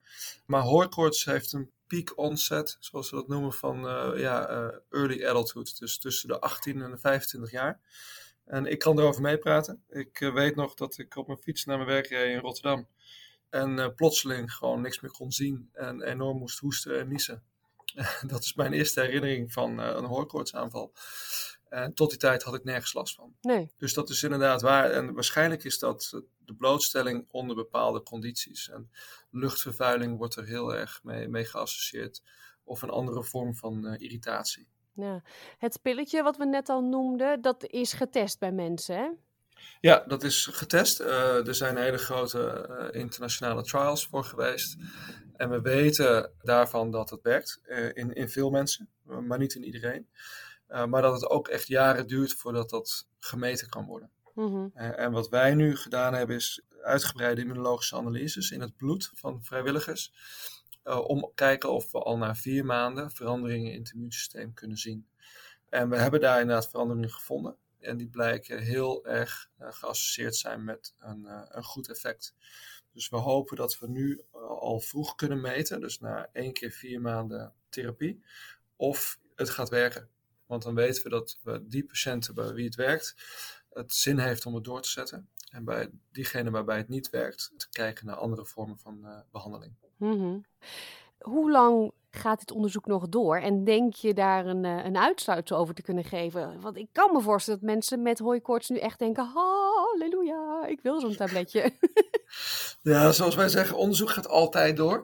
[0.46, 4.48] Maar hooikoorts heeft een peak onset, zoals we dat noemen, van uh, ja,
[4.90, 5.78] early adulthood.
[5.78, 7.80] Dus tussen de 18 en de 25 jaar.
[8.44, 9.84] En ik kan erover meepraten.
[9.88, 12.88] Ik weet nog dat ik op mijn fiets naar mijn werk reed in Rotterdam.
[13.50, 15.70] En plotseling gewoon niks meer kon zien.
[15.72, 17.42] En enorm moest hoesten en niezen.
[18.26, 20.92] dat is mijn eerste herinnering van een hooikoortsaanval.
[21.74, 23.34] En tot die tijd had ik nergens last van.
[23.40, 23.72] Nee.
[23.78, 24.90] Dus dat is inderdaad waar.
[24.90, 28.70] En waarschijnlijk is dat de blootstelling onder bepaalde condities.
[28.70, 28.90] En
[29.30, 32.22] luchtvervuiling wordt er heel erg mee, mee geassocieerd.
[32.64, 34.68] Of een andere vorm van uh, irritatie.
[34.92, 35.22] Ja.
[35.58, 39.10] Het pilletje wat we net al noemden, dat is getest bij mensen, hè?
[39.80, 41.00] Ja, dat is getest.
[41.00, 44.76] Uh, er zijn hele grote uh, internationale trials voor geweest.
[45.36, 47.60] En we weten daarvan dat het werkt
[47.94, 50.08] in, in veel mensen, maar niet in iedereen.
[50.68, 54.10] Uh, maar dat het ook echt jaren duurt voordat dat gemeten kan worden.
[54.34, 59.44] Mm en wat wij nu gedaan hebben is uitgebreide immunologische analyses in het bloed van
[59.44, 60.12] vrijwilligers.
[60.84, 64.76] Uh, om te kijken of we al na vier maanden veranderingen in het immuunsysteem kunnen
[64.76, 65.08] zien.
[65.68, 67.56] En we hebben daar inderdaad veranderingen gevonden.
[67.80, 72.34] En die blijken heel erg geassocieerd zijn met een, een goed effect.
[72.92, 77.00] Dus we hopen dat we nu al vroeg kunnen meten, dus na één keer vier
[77.00, 78.24] maanden therapie,
[78.76, 80.08] of het gaat werken.
[80.46, 83.14] Want dan weten we dat we die patiënten bij wie het werkt,
[83.70, 85.28] het zin heeft om het door te zetten.
[85.50, 89.74] En bij diegene waarbij het niet werkt, te kijken naar andere vormen van uh, behandeling.
[89.96, 90.44] Mm -hmm.
[91.18, 93.36] Hoe lang gaat dit onderzoek nog door?
[93.36, 96.60] En denk je daar een, uh, een uitsluitsel over te kunnen geven?
[96.60, 101.00] Want ik kan me voorstellen dat mensen met hooikoorts nu echt denken: halleluja, ik wil
[101.00, 101.72] zo'n tabletje.
[102.82, 105.02] ja, zoals wij zeggen, onderzoek gaat altijd door.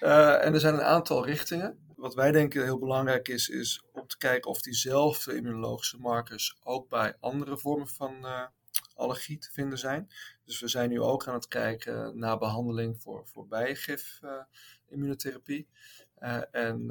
[0.00, 4.06] Uh, en er zijn een aantal richtingen wat wij denken heel belangrijk is, is om
[4.06, 8.46] te kijken of diezelfde immunologische markers ook bij andere vormen van uh,
[8.94, 10.10] allergie te vinden zijn.
[10.44, 14.42] Dus we zijn nu ook aan het kijken naar behandeling voor, voor bijgif uh,
[14.88, 15.68] immunotherapie
[16.18, 16.90] uh, en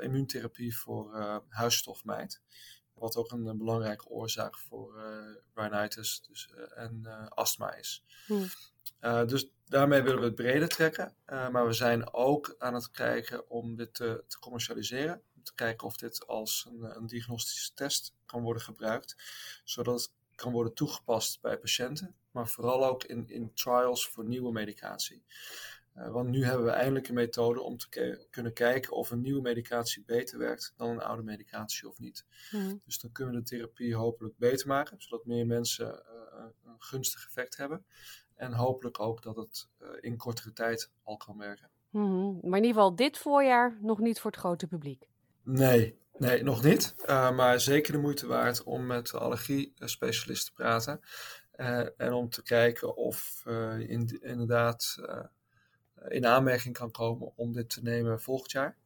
[0.00, 1.14] immuuntherapie voor
[1.48, 2.42] huisstofmijt.
[2.94, 5.00] Wat ook een, belangrijke oorzaak voor
[5.54, 8.04] rhinitis dus, en astma is.
[8.26, 8.46] Hmm.
[9.26, 11.14] Dus daarmee willen we het breder trekken.
[11.26, 15.22] Uh, maar we zijn ook aan het kijken om dit te, te commercialiseren.
[15.36, 19.16] Om te kijken of dit als een, een, diagnostische test kan worden gebruikt.
[19.64, 22.14] Zodat het kan worden toegepast bij patiënten.
[22.30, 25.24] Maar vooral ook in, in trials voor nieuwe medicatie.
[25.96, 29.40] Uh, want nu hebben we eindelijk een methode om te kunnen kijken of een nieuwe
[29.40, 32.24] medicatie beter werkt dan een oude medicatie of niet.
[32.50, 32.80] Mm.
[32.84, 37.26] Dus dan kunnen we de therapie hopelijk beter maken, zodat meer mensen uh, een gunstig
[37.26, 37.84] effect hebben.
[38.36, 41.70] En hopelijk ook dat het uh, in kortere tijd al kan werken.
[41.90, 42.34] Mm -hmm.
[42.42, 45.08] Maar in ieder geval dit voorjaar nog niet voor het grote publiek.
[45.42, 46.94] Nee, nee nog niet.
[47.06, 51.00] Uh, maar zeker de moeite waard om met de allergie-specialist te praten.
[51.56, 53.42] Uh, en om te kijken of
[53.78, 54.96] in, inderdaad
[56.08, 58.76] in aanmerking kan komen om dit te nemen volgend jaar.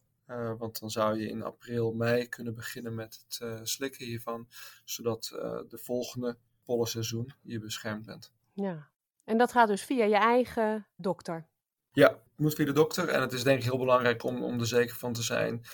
[0.57, 4.47] want dan zou je in april, mei kunnen beginnen met het slikken hiervan.
[4.85, 5.23] Zodat
[5.67, 8.31] de volgende pollenseizoen je beschermd bent.
[8.53, 8.90] Ja,
[9.31, 11.47] en dat gaat dus via je eigen dokter?
[11.91, 13.07] Ja, het moet via de dokter.
[13.07, 15.65] En het is denk ik heel belangrijk om, om er zeker van te zijn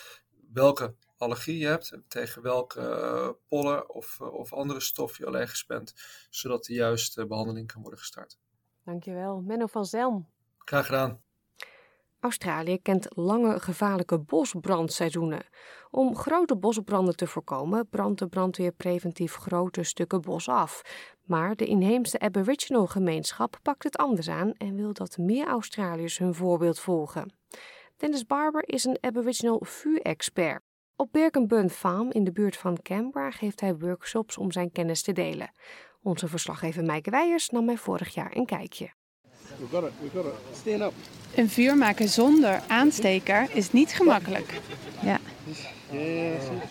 [0.53, 5.65] welke allergie je hebt, tegen welke uh, pollen of, uh, of andere stof je allergisch
[5.65, 5.93] bent,
[6.29, 8.39] zodat de juiste behandeling kan worden gestart.
[8.83, 9.41] Dankjewel.
[9.41, 10.29] Menno van Zelm.
[10.57, 11.21] Graag gedaan.
[12.19, 15.45] Australië kent lange gevaarlijke bosbrandseizoenen.
[15.89, 20.81] Om grote bosbranden te voorkomen, brandt de brandweer preventief grote stukken bos af.
[21.23, 26.35] Maar de inheemse Aboriginal gemeenschap pakt het anders aan en wil dat meer Australiërs hun
[26.35, 27.33] voorbeeld volgen.
[27.97, 30.61] Dennis Barber is een Aboriginal vuurexpert.
[30.95, 35.11] Op Birkenburn Farm in de buurt van Canberra geeft hij workshops om zijn kennis te
[35.11, 35.51] delen.
[36.01, 38.93] Onze verslaggever Mijke Weijers nam mij vorig jaar een kijkje.
[40.53, 40.93] Stand up.
[41.35, 44.53] Een vuur maken zonder aansteker is niet gemakkelijk.
[44.99, 45.19] Ja.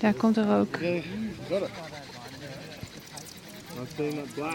[0.01, 0.79] Daar komt er ook.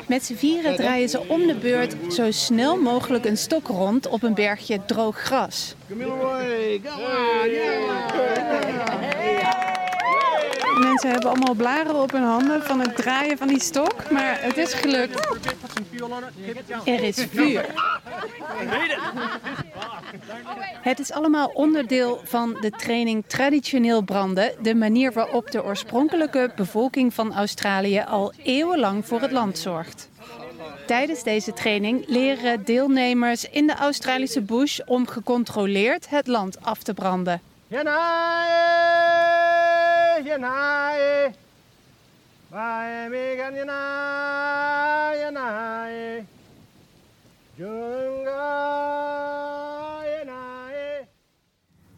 [0.08, 4.24] Met z'n vieren draaien ze om de beurt zo snel mogelijk een stok rond op
[4.24, 5.76] een bergje droog gras.
[10.80, 14.58] Mensen hebben allemaal blaren op hun handen van het draaien van die stok, maar het
[14.58, 15.28] is gelukt.
[16.86, 17.66] Er is vuur.
[20.82, 27.14] Het is allemaal onderdeel van de training traditioneel branden, de manier waarop de oorspronkelijke bevolking
[27.14, 30.10] van Australië al eeuwenlang voor het land zorgt.
[30.86, 36.94] Tijdens deze training leren deelnemers in de Australische bush om gecontroleerd het land af te
[36.94, 37.42] branden.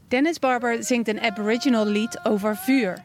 [0.08, 3.04] Dennis Barber zingt een Aboriginal lied over vuur.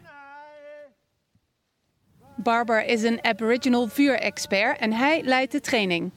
[2.36, 6.10] Barber is een Aboriginal vuurexpert en hij leidt de training.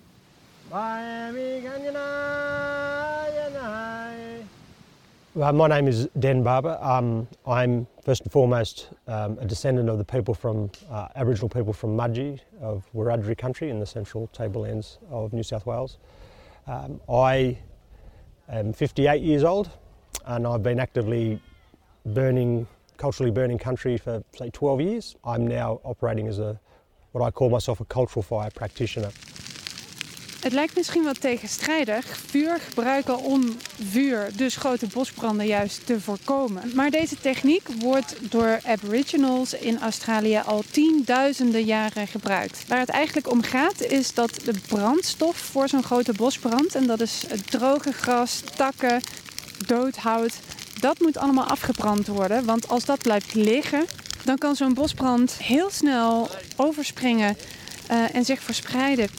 [5.34, 6.78] Well, my name is Dan Barber.
[6.84, 11.72] Um, I'm first and foremost um, a descendant of the people from uh, Aboriginal people
[11.72, 15.97] from Mudgee of Wiradjuri country in the central tablelands of New South Wales.
[16.68, 17.58] Um, I
[18.49, 19.70] am 58 years old
[20.26, 21.41] and I've been actively
[22.06, 25.16] burning, culturally burning country for say 12 years.
[25.24, 26.60] I'm now operating as a,
[27.12, 29.12] what I call myself a cultural fire practitioner.
[30.42, 33.58] Het lijkt misschien wat tegenstrijdig vuur gebruiken om
[33.89, 36.72] vuur, dus grote bosbranden, juist te voorkomen.
[36.76, 42.68] Maar deze techniek wordt door Aboriginals in Australië al tienduizenden jaren gebruikt.
[42.68, 47.02] Waar het eigenlijk om gaat is dat de brandstof voor zo'n grote bosbrand, en dat
[47.02, 49.02] is droge gras, takken,
[49.68, 50.34] doodhout,
[50.80, 52.46] dat moet allemaal afgebrand worden.
[52.46, 53.86] Want als dat blijft liggen,
[54.24, 57.38] dan kan zo'n bosbrand heel snel overspringen
[57.92, 59.10] uh, en zich verspreiden.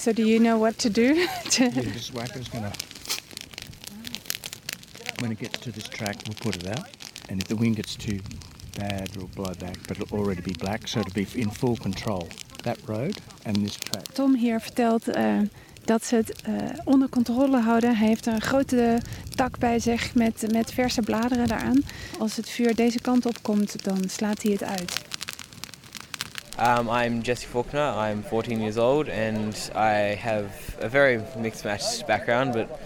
[0.00, 1.14] So do you know what to do?
[1.58, 2.72] yeah, this whacker's gonna.
[5.18, 6.88] When it gets to this track, we'll put it out,
[7.28, 8.18] and if the wind gets too
[8.78, 9.76] bad, we'll blow back.
[9.86, 12.30] But it'll already be black, so it'll be in full control.
[12.62, 14.04] That road and this track.
[14.14, 15.38] Tom hier vertelt uh,
[15.84, 17.96] dat ze het uh, onder controle houden.
[17.96, 19.00] Hij heeft een grote
[19.34, 21.82] tak bij zich met, met verse bladeren daaraan.
[22.18, 25.09] Als het vuur deze kant op komt, dan slaat hij het uit.
[26.58, 27.80] Um, I'm Jesse Faulkner.
[27.80, 32.80] I'm 14 years old and I have a very mixed match background, but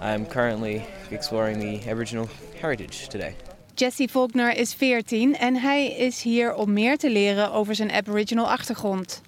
[0.00, 2.28] I'm currently exploring the Aboriginal
[2.60, 3.34] heritage today.
[3.74, 8.50] Jesse Faulkner is 14 en hij is hier om meer te leren over zijn Aboriginal
[8.50, 9.22] achtergrond.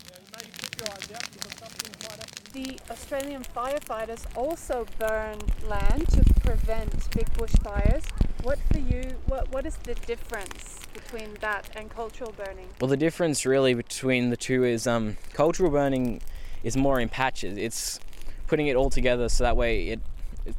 [2.52, 5.36] The Australian firefighters also burn
[5.68, 8.04] land to prevent big bushfires.
[8.42, 9.02] What for you?
[9.26, 12.68] What what is the difference between that and cultural burning?
[12.80, 16.20] Well, the difference really between the two is um, cultural burning
[16.62, 17.56] is more in patches.
[17.56, 18.00] It's
[18.46, 20.00] putting it all together so that way it,
[20.44, 20.56] it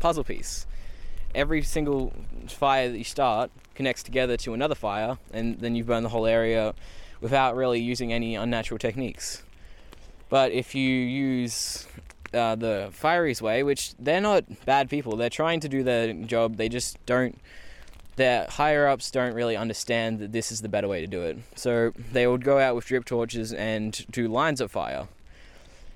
[0.00, 0.66] puzzle piece.
[1.34, 2.12] Every single
[2.48, 6.26] fire that you start connects together to another fire, and then you burn the whole
[6.26, 6.74] area
[7.20, 9.42] without really using any unnatural techniques.
[10.28, 11.86] But if you use
[12.34, 16.56] uh, the Fireys way, which they're not bad people, they're trying to do their job,
[16.56, 17.38] they just don't.
[18.16, 21.38] Their higher ups don't really understand that this is the better way to do it.
[21.54, 25.08] So they would go out with drip torches and do lines of fire.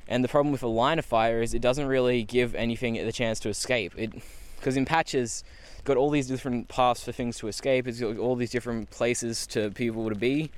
[0.09, 3.13] And the problem with a line of fire is it doesn't really give anything the
[3.13, 3.93] chance to escape.
[3.97, 4.13] It
[4.57, 5.45] because in patches,
[5.85, 7.87] got all these different paths for things to escape.
[7.87, 10.51] It's got all these different places to people to be.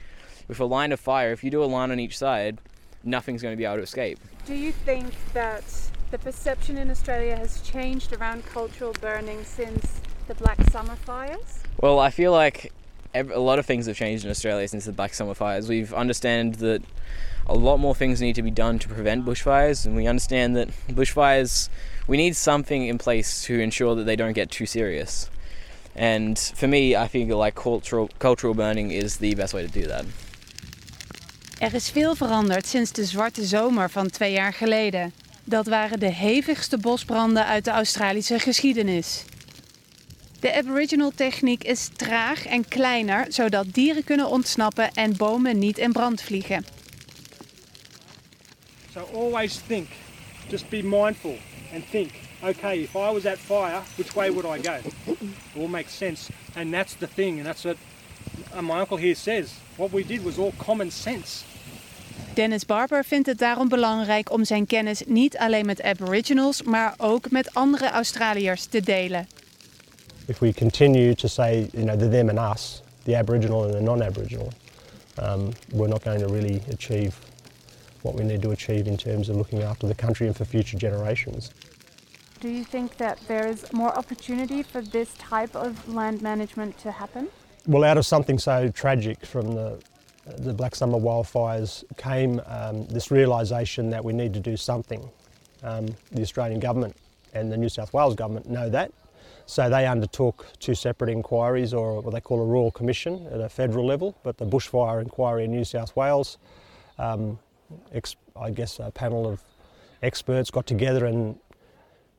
[0.47, 2.59] With a line of fire, if you do a line on each side,
[3.05, 4.19] nothing's going to be able to escape.
[4.47, 5.65] Do you think that
[6.11, 11.61] the perception in Australia has changed around cultural burning since the Black Summer fires?
[11.81, 12.73] Well, I feel like
[13.15, 15.69] a lot of things have changed in Australia since the Black Summer fires.
[15.69, 16.83] We've understand that
[17.47, 20.69] a lot more things need to be done to prevent bushfires, and we understand that
[20.89, 21.71] bushfires,
[22.07, 25.31] we need something in place to ensure that they don't get too serious.
[25.97, 29.87] And for me, I feel like cultural, cultural burning is the best way to do
[29.87, 30.05] that.
[31.61, 35.13] Er is veel veranderd sinds de zwarte zomer van twee jaar geleden.
[35.45, 39.25] Dat waren de hevigste bosbranden uit de Australische geschiedenis.
[40.41, 45.93] De Aboriginal techniek is traag en kleiner, zodat dieren kunnen ontsnappen en bomen niet in
[45.93, 46.65] brand vliegen.
[48.93, 49.89] So always think,
[50.49, 51.39] just be mindful
[51.75, 52.11] and think,
[52.43, 54.77] okay, if I was at fire, which way would I go?
[55.05, 55.17] It
[55.57, 56.31] all makes sense.
[56.55, 57.77] And that's the thing, and that's what
[58.61, 59.51] my uncle here says.
[59.77, 61.45] What we did was all common sense.
[62.35, 67.31] Dennis Barber vindt het daarom belangrijk om zijn kennis niet alleen met Aboriginals, maar ook
[67.31, 69.29] met andere Australiërs te delen.
[70.29, 73.81] If we continue to say, you know, the them and us, the Aboriginal and the
[73.81, 74.53] non-Aboriginal,
[75.19, 77.19] um, we're not going to really achieve
[78.03, 80.77] what we need to achieve in terms of looking after the country and for future
[80.77, 81.51] generations.
[82.41, 86.93] Do you think that there is more opportunity for this type of land management to
[86.93, 87.29] happen?
[87.67, 89.81] Well, out of something so tragic from the
[90.37, 95.09] the Black Summer wildfires came um, this realisation that we need to do something.
[95.63, 96.95] Um, the Australian government
[97.35, 98.93] and the New South Wales government know that,
[99.49, 103.49] so they undertook two separate inquiries, or what they call a royal commission at a
[103.49, 104.15] federal level.
[104.23, 106.37] But the bushfire inquiry in New South Wales,
[106.99, 107.39] um,
[108.37, 109.43] I guess a panel of
[110.03, 111.39] experts got together and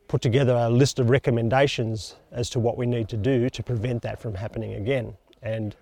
[0.08, 4.02] put together a list of recommendations as to what we need to do to prevent
[4.02, 5.14] that from happening again.
[5.44, 5.76] And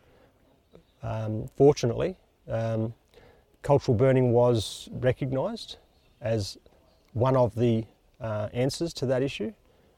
[1.02, 2.18] um, fortunately,
[2.50, 2.94] um,
[3.62, 5.78] cultural burning was recognised
[6.20, 6.58] as
[7.14, 7.86] one of the
[8.20, 9.54] uh, answers to that issue,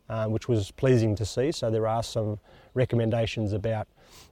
[0.10, 1.52] uh, which was pleasing to see.
[1.52, 2.40] So there are some
[2.74, 3.88] recommendations about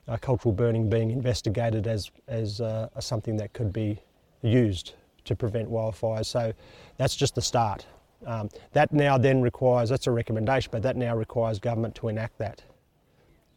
[0.08, 4.00] uh, cultural burning being investigated as, as uh, something that could be
[4.42, 4.94] used
[5.26, 6.26] to prevent wildfires.
[6.26, 6.54] So
[6.98, 7.86] that's just the start.
[8.26, 12.38] Um, that now then requires, that's a recommendation, but that now requires government to enact
[12.40, 12.64] that.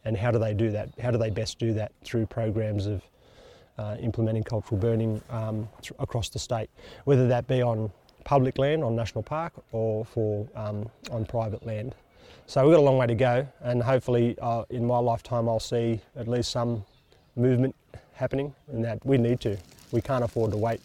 [0.05, 0.89] And how do they do that?
[0.99, 1.91] How do they best do that?
[2.03, 3.01] Through programs of
[3.77, 5.67] uh, implementing cultural burning um,
[5.99, 6.69] across the state,
[7.05, 7.91] whether that be on
[8.23, 11.95] public land, on national park, or for um, on private land.
[12.47, 15.59] So we've got a long way to go, and hopefully, uh, in my lifetime, I'll
[15.59, 16.83] see at least some
[17.35, 17.75] movement
[18.13, 19.57] happening, and that we need to.
[19.91, 20.81] We can't afford to wait.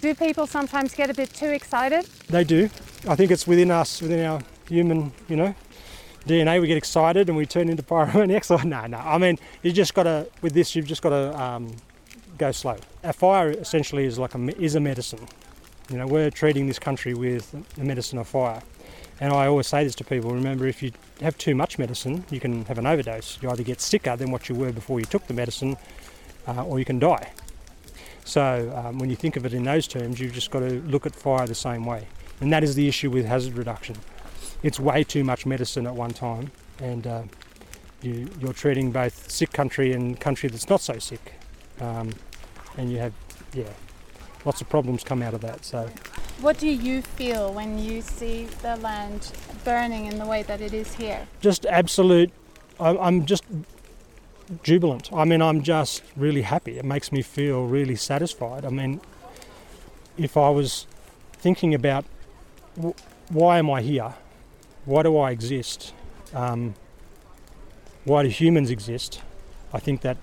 [0.00, 2.06] Do people sometimes get a bit too excited?
[2.28, 2.64] They do.
[3.08, 5.54] I think it's within us, within our human, you know,
[6.26, 6.60] DNA.
[6.60, 8.64] We get excited and we turn into pyromaniacs.
[8.64, 8.98] no, no.
[8.98, 11.76] I mean, you just got to, with this, you've just got to um,
[12.38, 12.76] go slow.
[13.04, 15.26] A fire essentially is like a, is a medicine.
[15.90, 18.62] You know, we're treating this country with the medicine of fire.
[19.20, 22.40] And I always say this to people remember, if you have too much medicine, you
[22.40, 23.38] can have an overdose.
[23.40, 25.76] You either get sicker than what you were before you took the medicine,
[26.48, 27.30] uh, or you can die.
[28.24, 31.06] So, um, when you think of it in those terms, you've just got to look
[31.06, 32.06] at fire the same way.
[32.40, 33.96] And that is the issue with hazard reduction.
[34.62, 36.50] It's way too much medicine at one time,
[36.80, 37.22] and uh,
[38.00, 41.34] you, you're treating both sick country and country that's not so sick.
[41.80, 42.10] Um,
[42.76, 43.12] and you have,
[43.54, 43.64] yeah,
[44.44, 45.64] lots of problems come out of that.
[45.64, 45.88] So,
[46.40, 49.30] What do you feel when you see the land
[49.64, 51.26] burning in the way that it is here?
[51.40, 52.30] just absolute.
[52.80, 53.44] I- I'm just
[54.62, 55.10] jubilant.
[55.12, 56.78] I mean, I'm just really happy.
[56.78, 58.64] It makes me feel really satisfied.
[58.64, 59.00] I mean,
[60.18, 60.86] if I was
[61.32, 62.04] thinking about
[63.30, 64.14] why am I here?
[64.84, 65.92] Why do I exist?
[66.34, 66.74] Um,
[68.04, 69.20] why do humans exist?
[69.72, 70.16] I think that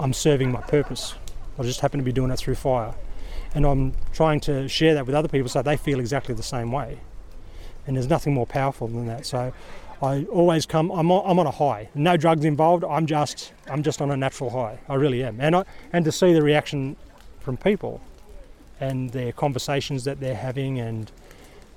[0.00, 1.14] I'm serving my purpose.
[1.58, 2.94] I just happen to be doing it through fire.
[3.56, 6.70] And I'm trying to share that with other people so they feel exactly the same
[6.70, 6.98] way.
[7.86, 9.24] And there's nothing more powerful than that.
[9.24, 9.50] So
[10.02, 10.90] I always come.
[10.92, 11.88] I'm on, I'm on a high.
[11.94, 12.84] No drugs involved.
[12.84, 14.78] I'm just I'm just on a natural high.
[14.90, 15.40] I really am.
[15.40, 16.96] And I and to see the reaction
[17.40, 18.02] from people,
[18.78, 21.10] and their conversations that they're having, and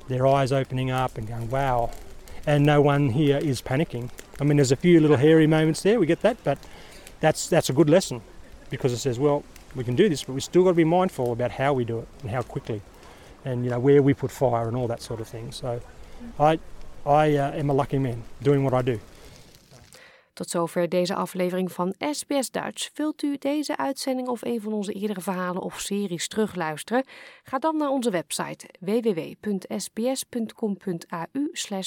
[0.10, 1.92] their eyes opening up and going, wow.
[2.46, 4.10] And no one here is panicking.
[4.42, 5.98] I mean, there's a few little hairy moments there.
[5.98, 6.58] We get that, but
[7.22, 8.22] that's that's a good lesson
[8.70, 9.46] because it says, well,
[9.76, 12.00] we can do this, but we still got to be mindful about how we do
[12.00, 12.82] it and how quickly,
[13.46, 15.52] and you know where we put fire and all that sort of thing.
[15.52, 15.80] So,
[16.40, 16.60] I
[17.06, 19.00] I uh, am a lucky man doing what I do.
[20.34, 22.92] Tot zover deze aflevering van SBS Duits.
[22.94, 27.04] Wilt u deze uitzending of een van onze eerdere verhalen of series terugluisteren?
[27.44, 29.68] Ga dan naar onze website www.sbs.com.au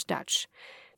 [0.07, 0.47] Dutch.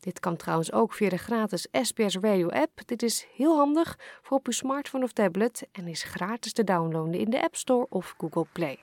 [0.04, 2.80] Dit kan trouwens ook via de gratis SBS Radio app.
[2.86, 7.14] Dit is heel handig voor op uw smartphone of tablet en is gratis te downloaden
[7.14, 8.78] in de App Store of Google Play.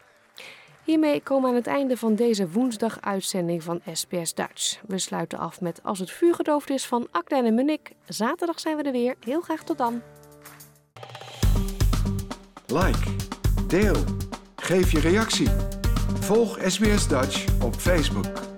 [0.83, 4.79] Hiermee komen we aan het einde van deze woensdag uitzending van SBS Dutch.
[4.87, 7.91] We sluiten af met Als het vuur gedoofd is van Akda en Munnik.
[8.05, 9.15] Zaterdag zijn we er weer.
[9.19, 10.01] Heel graag tot dan.
[12.67, 13.15] Like,
[13.67, 14.03] deel,
[14.55, 15.49] geef je reactie.
[16.19, 18.50] Volg SBS Dutch op Facebook.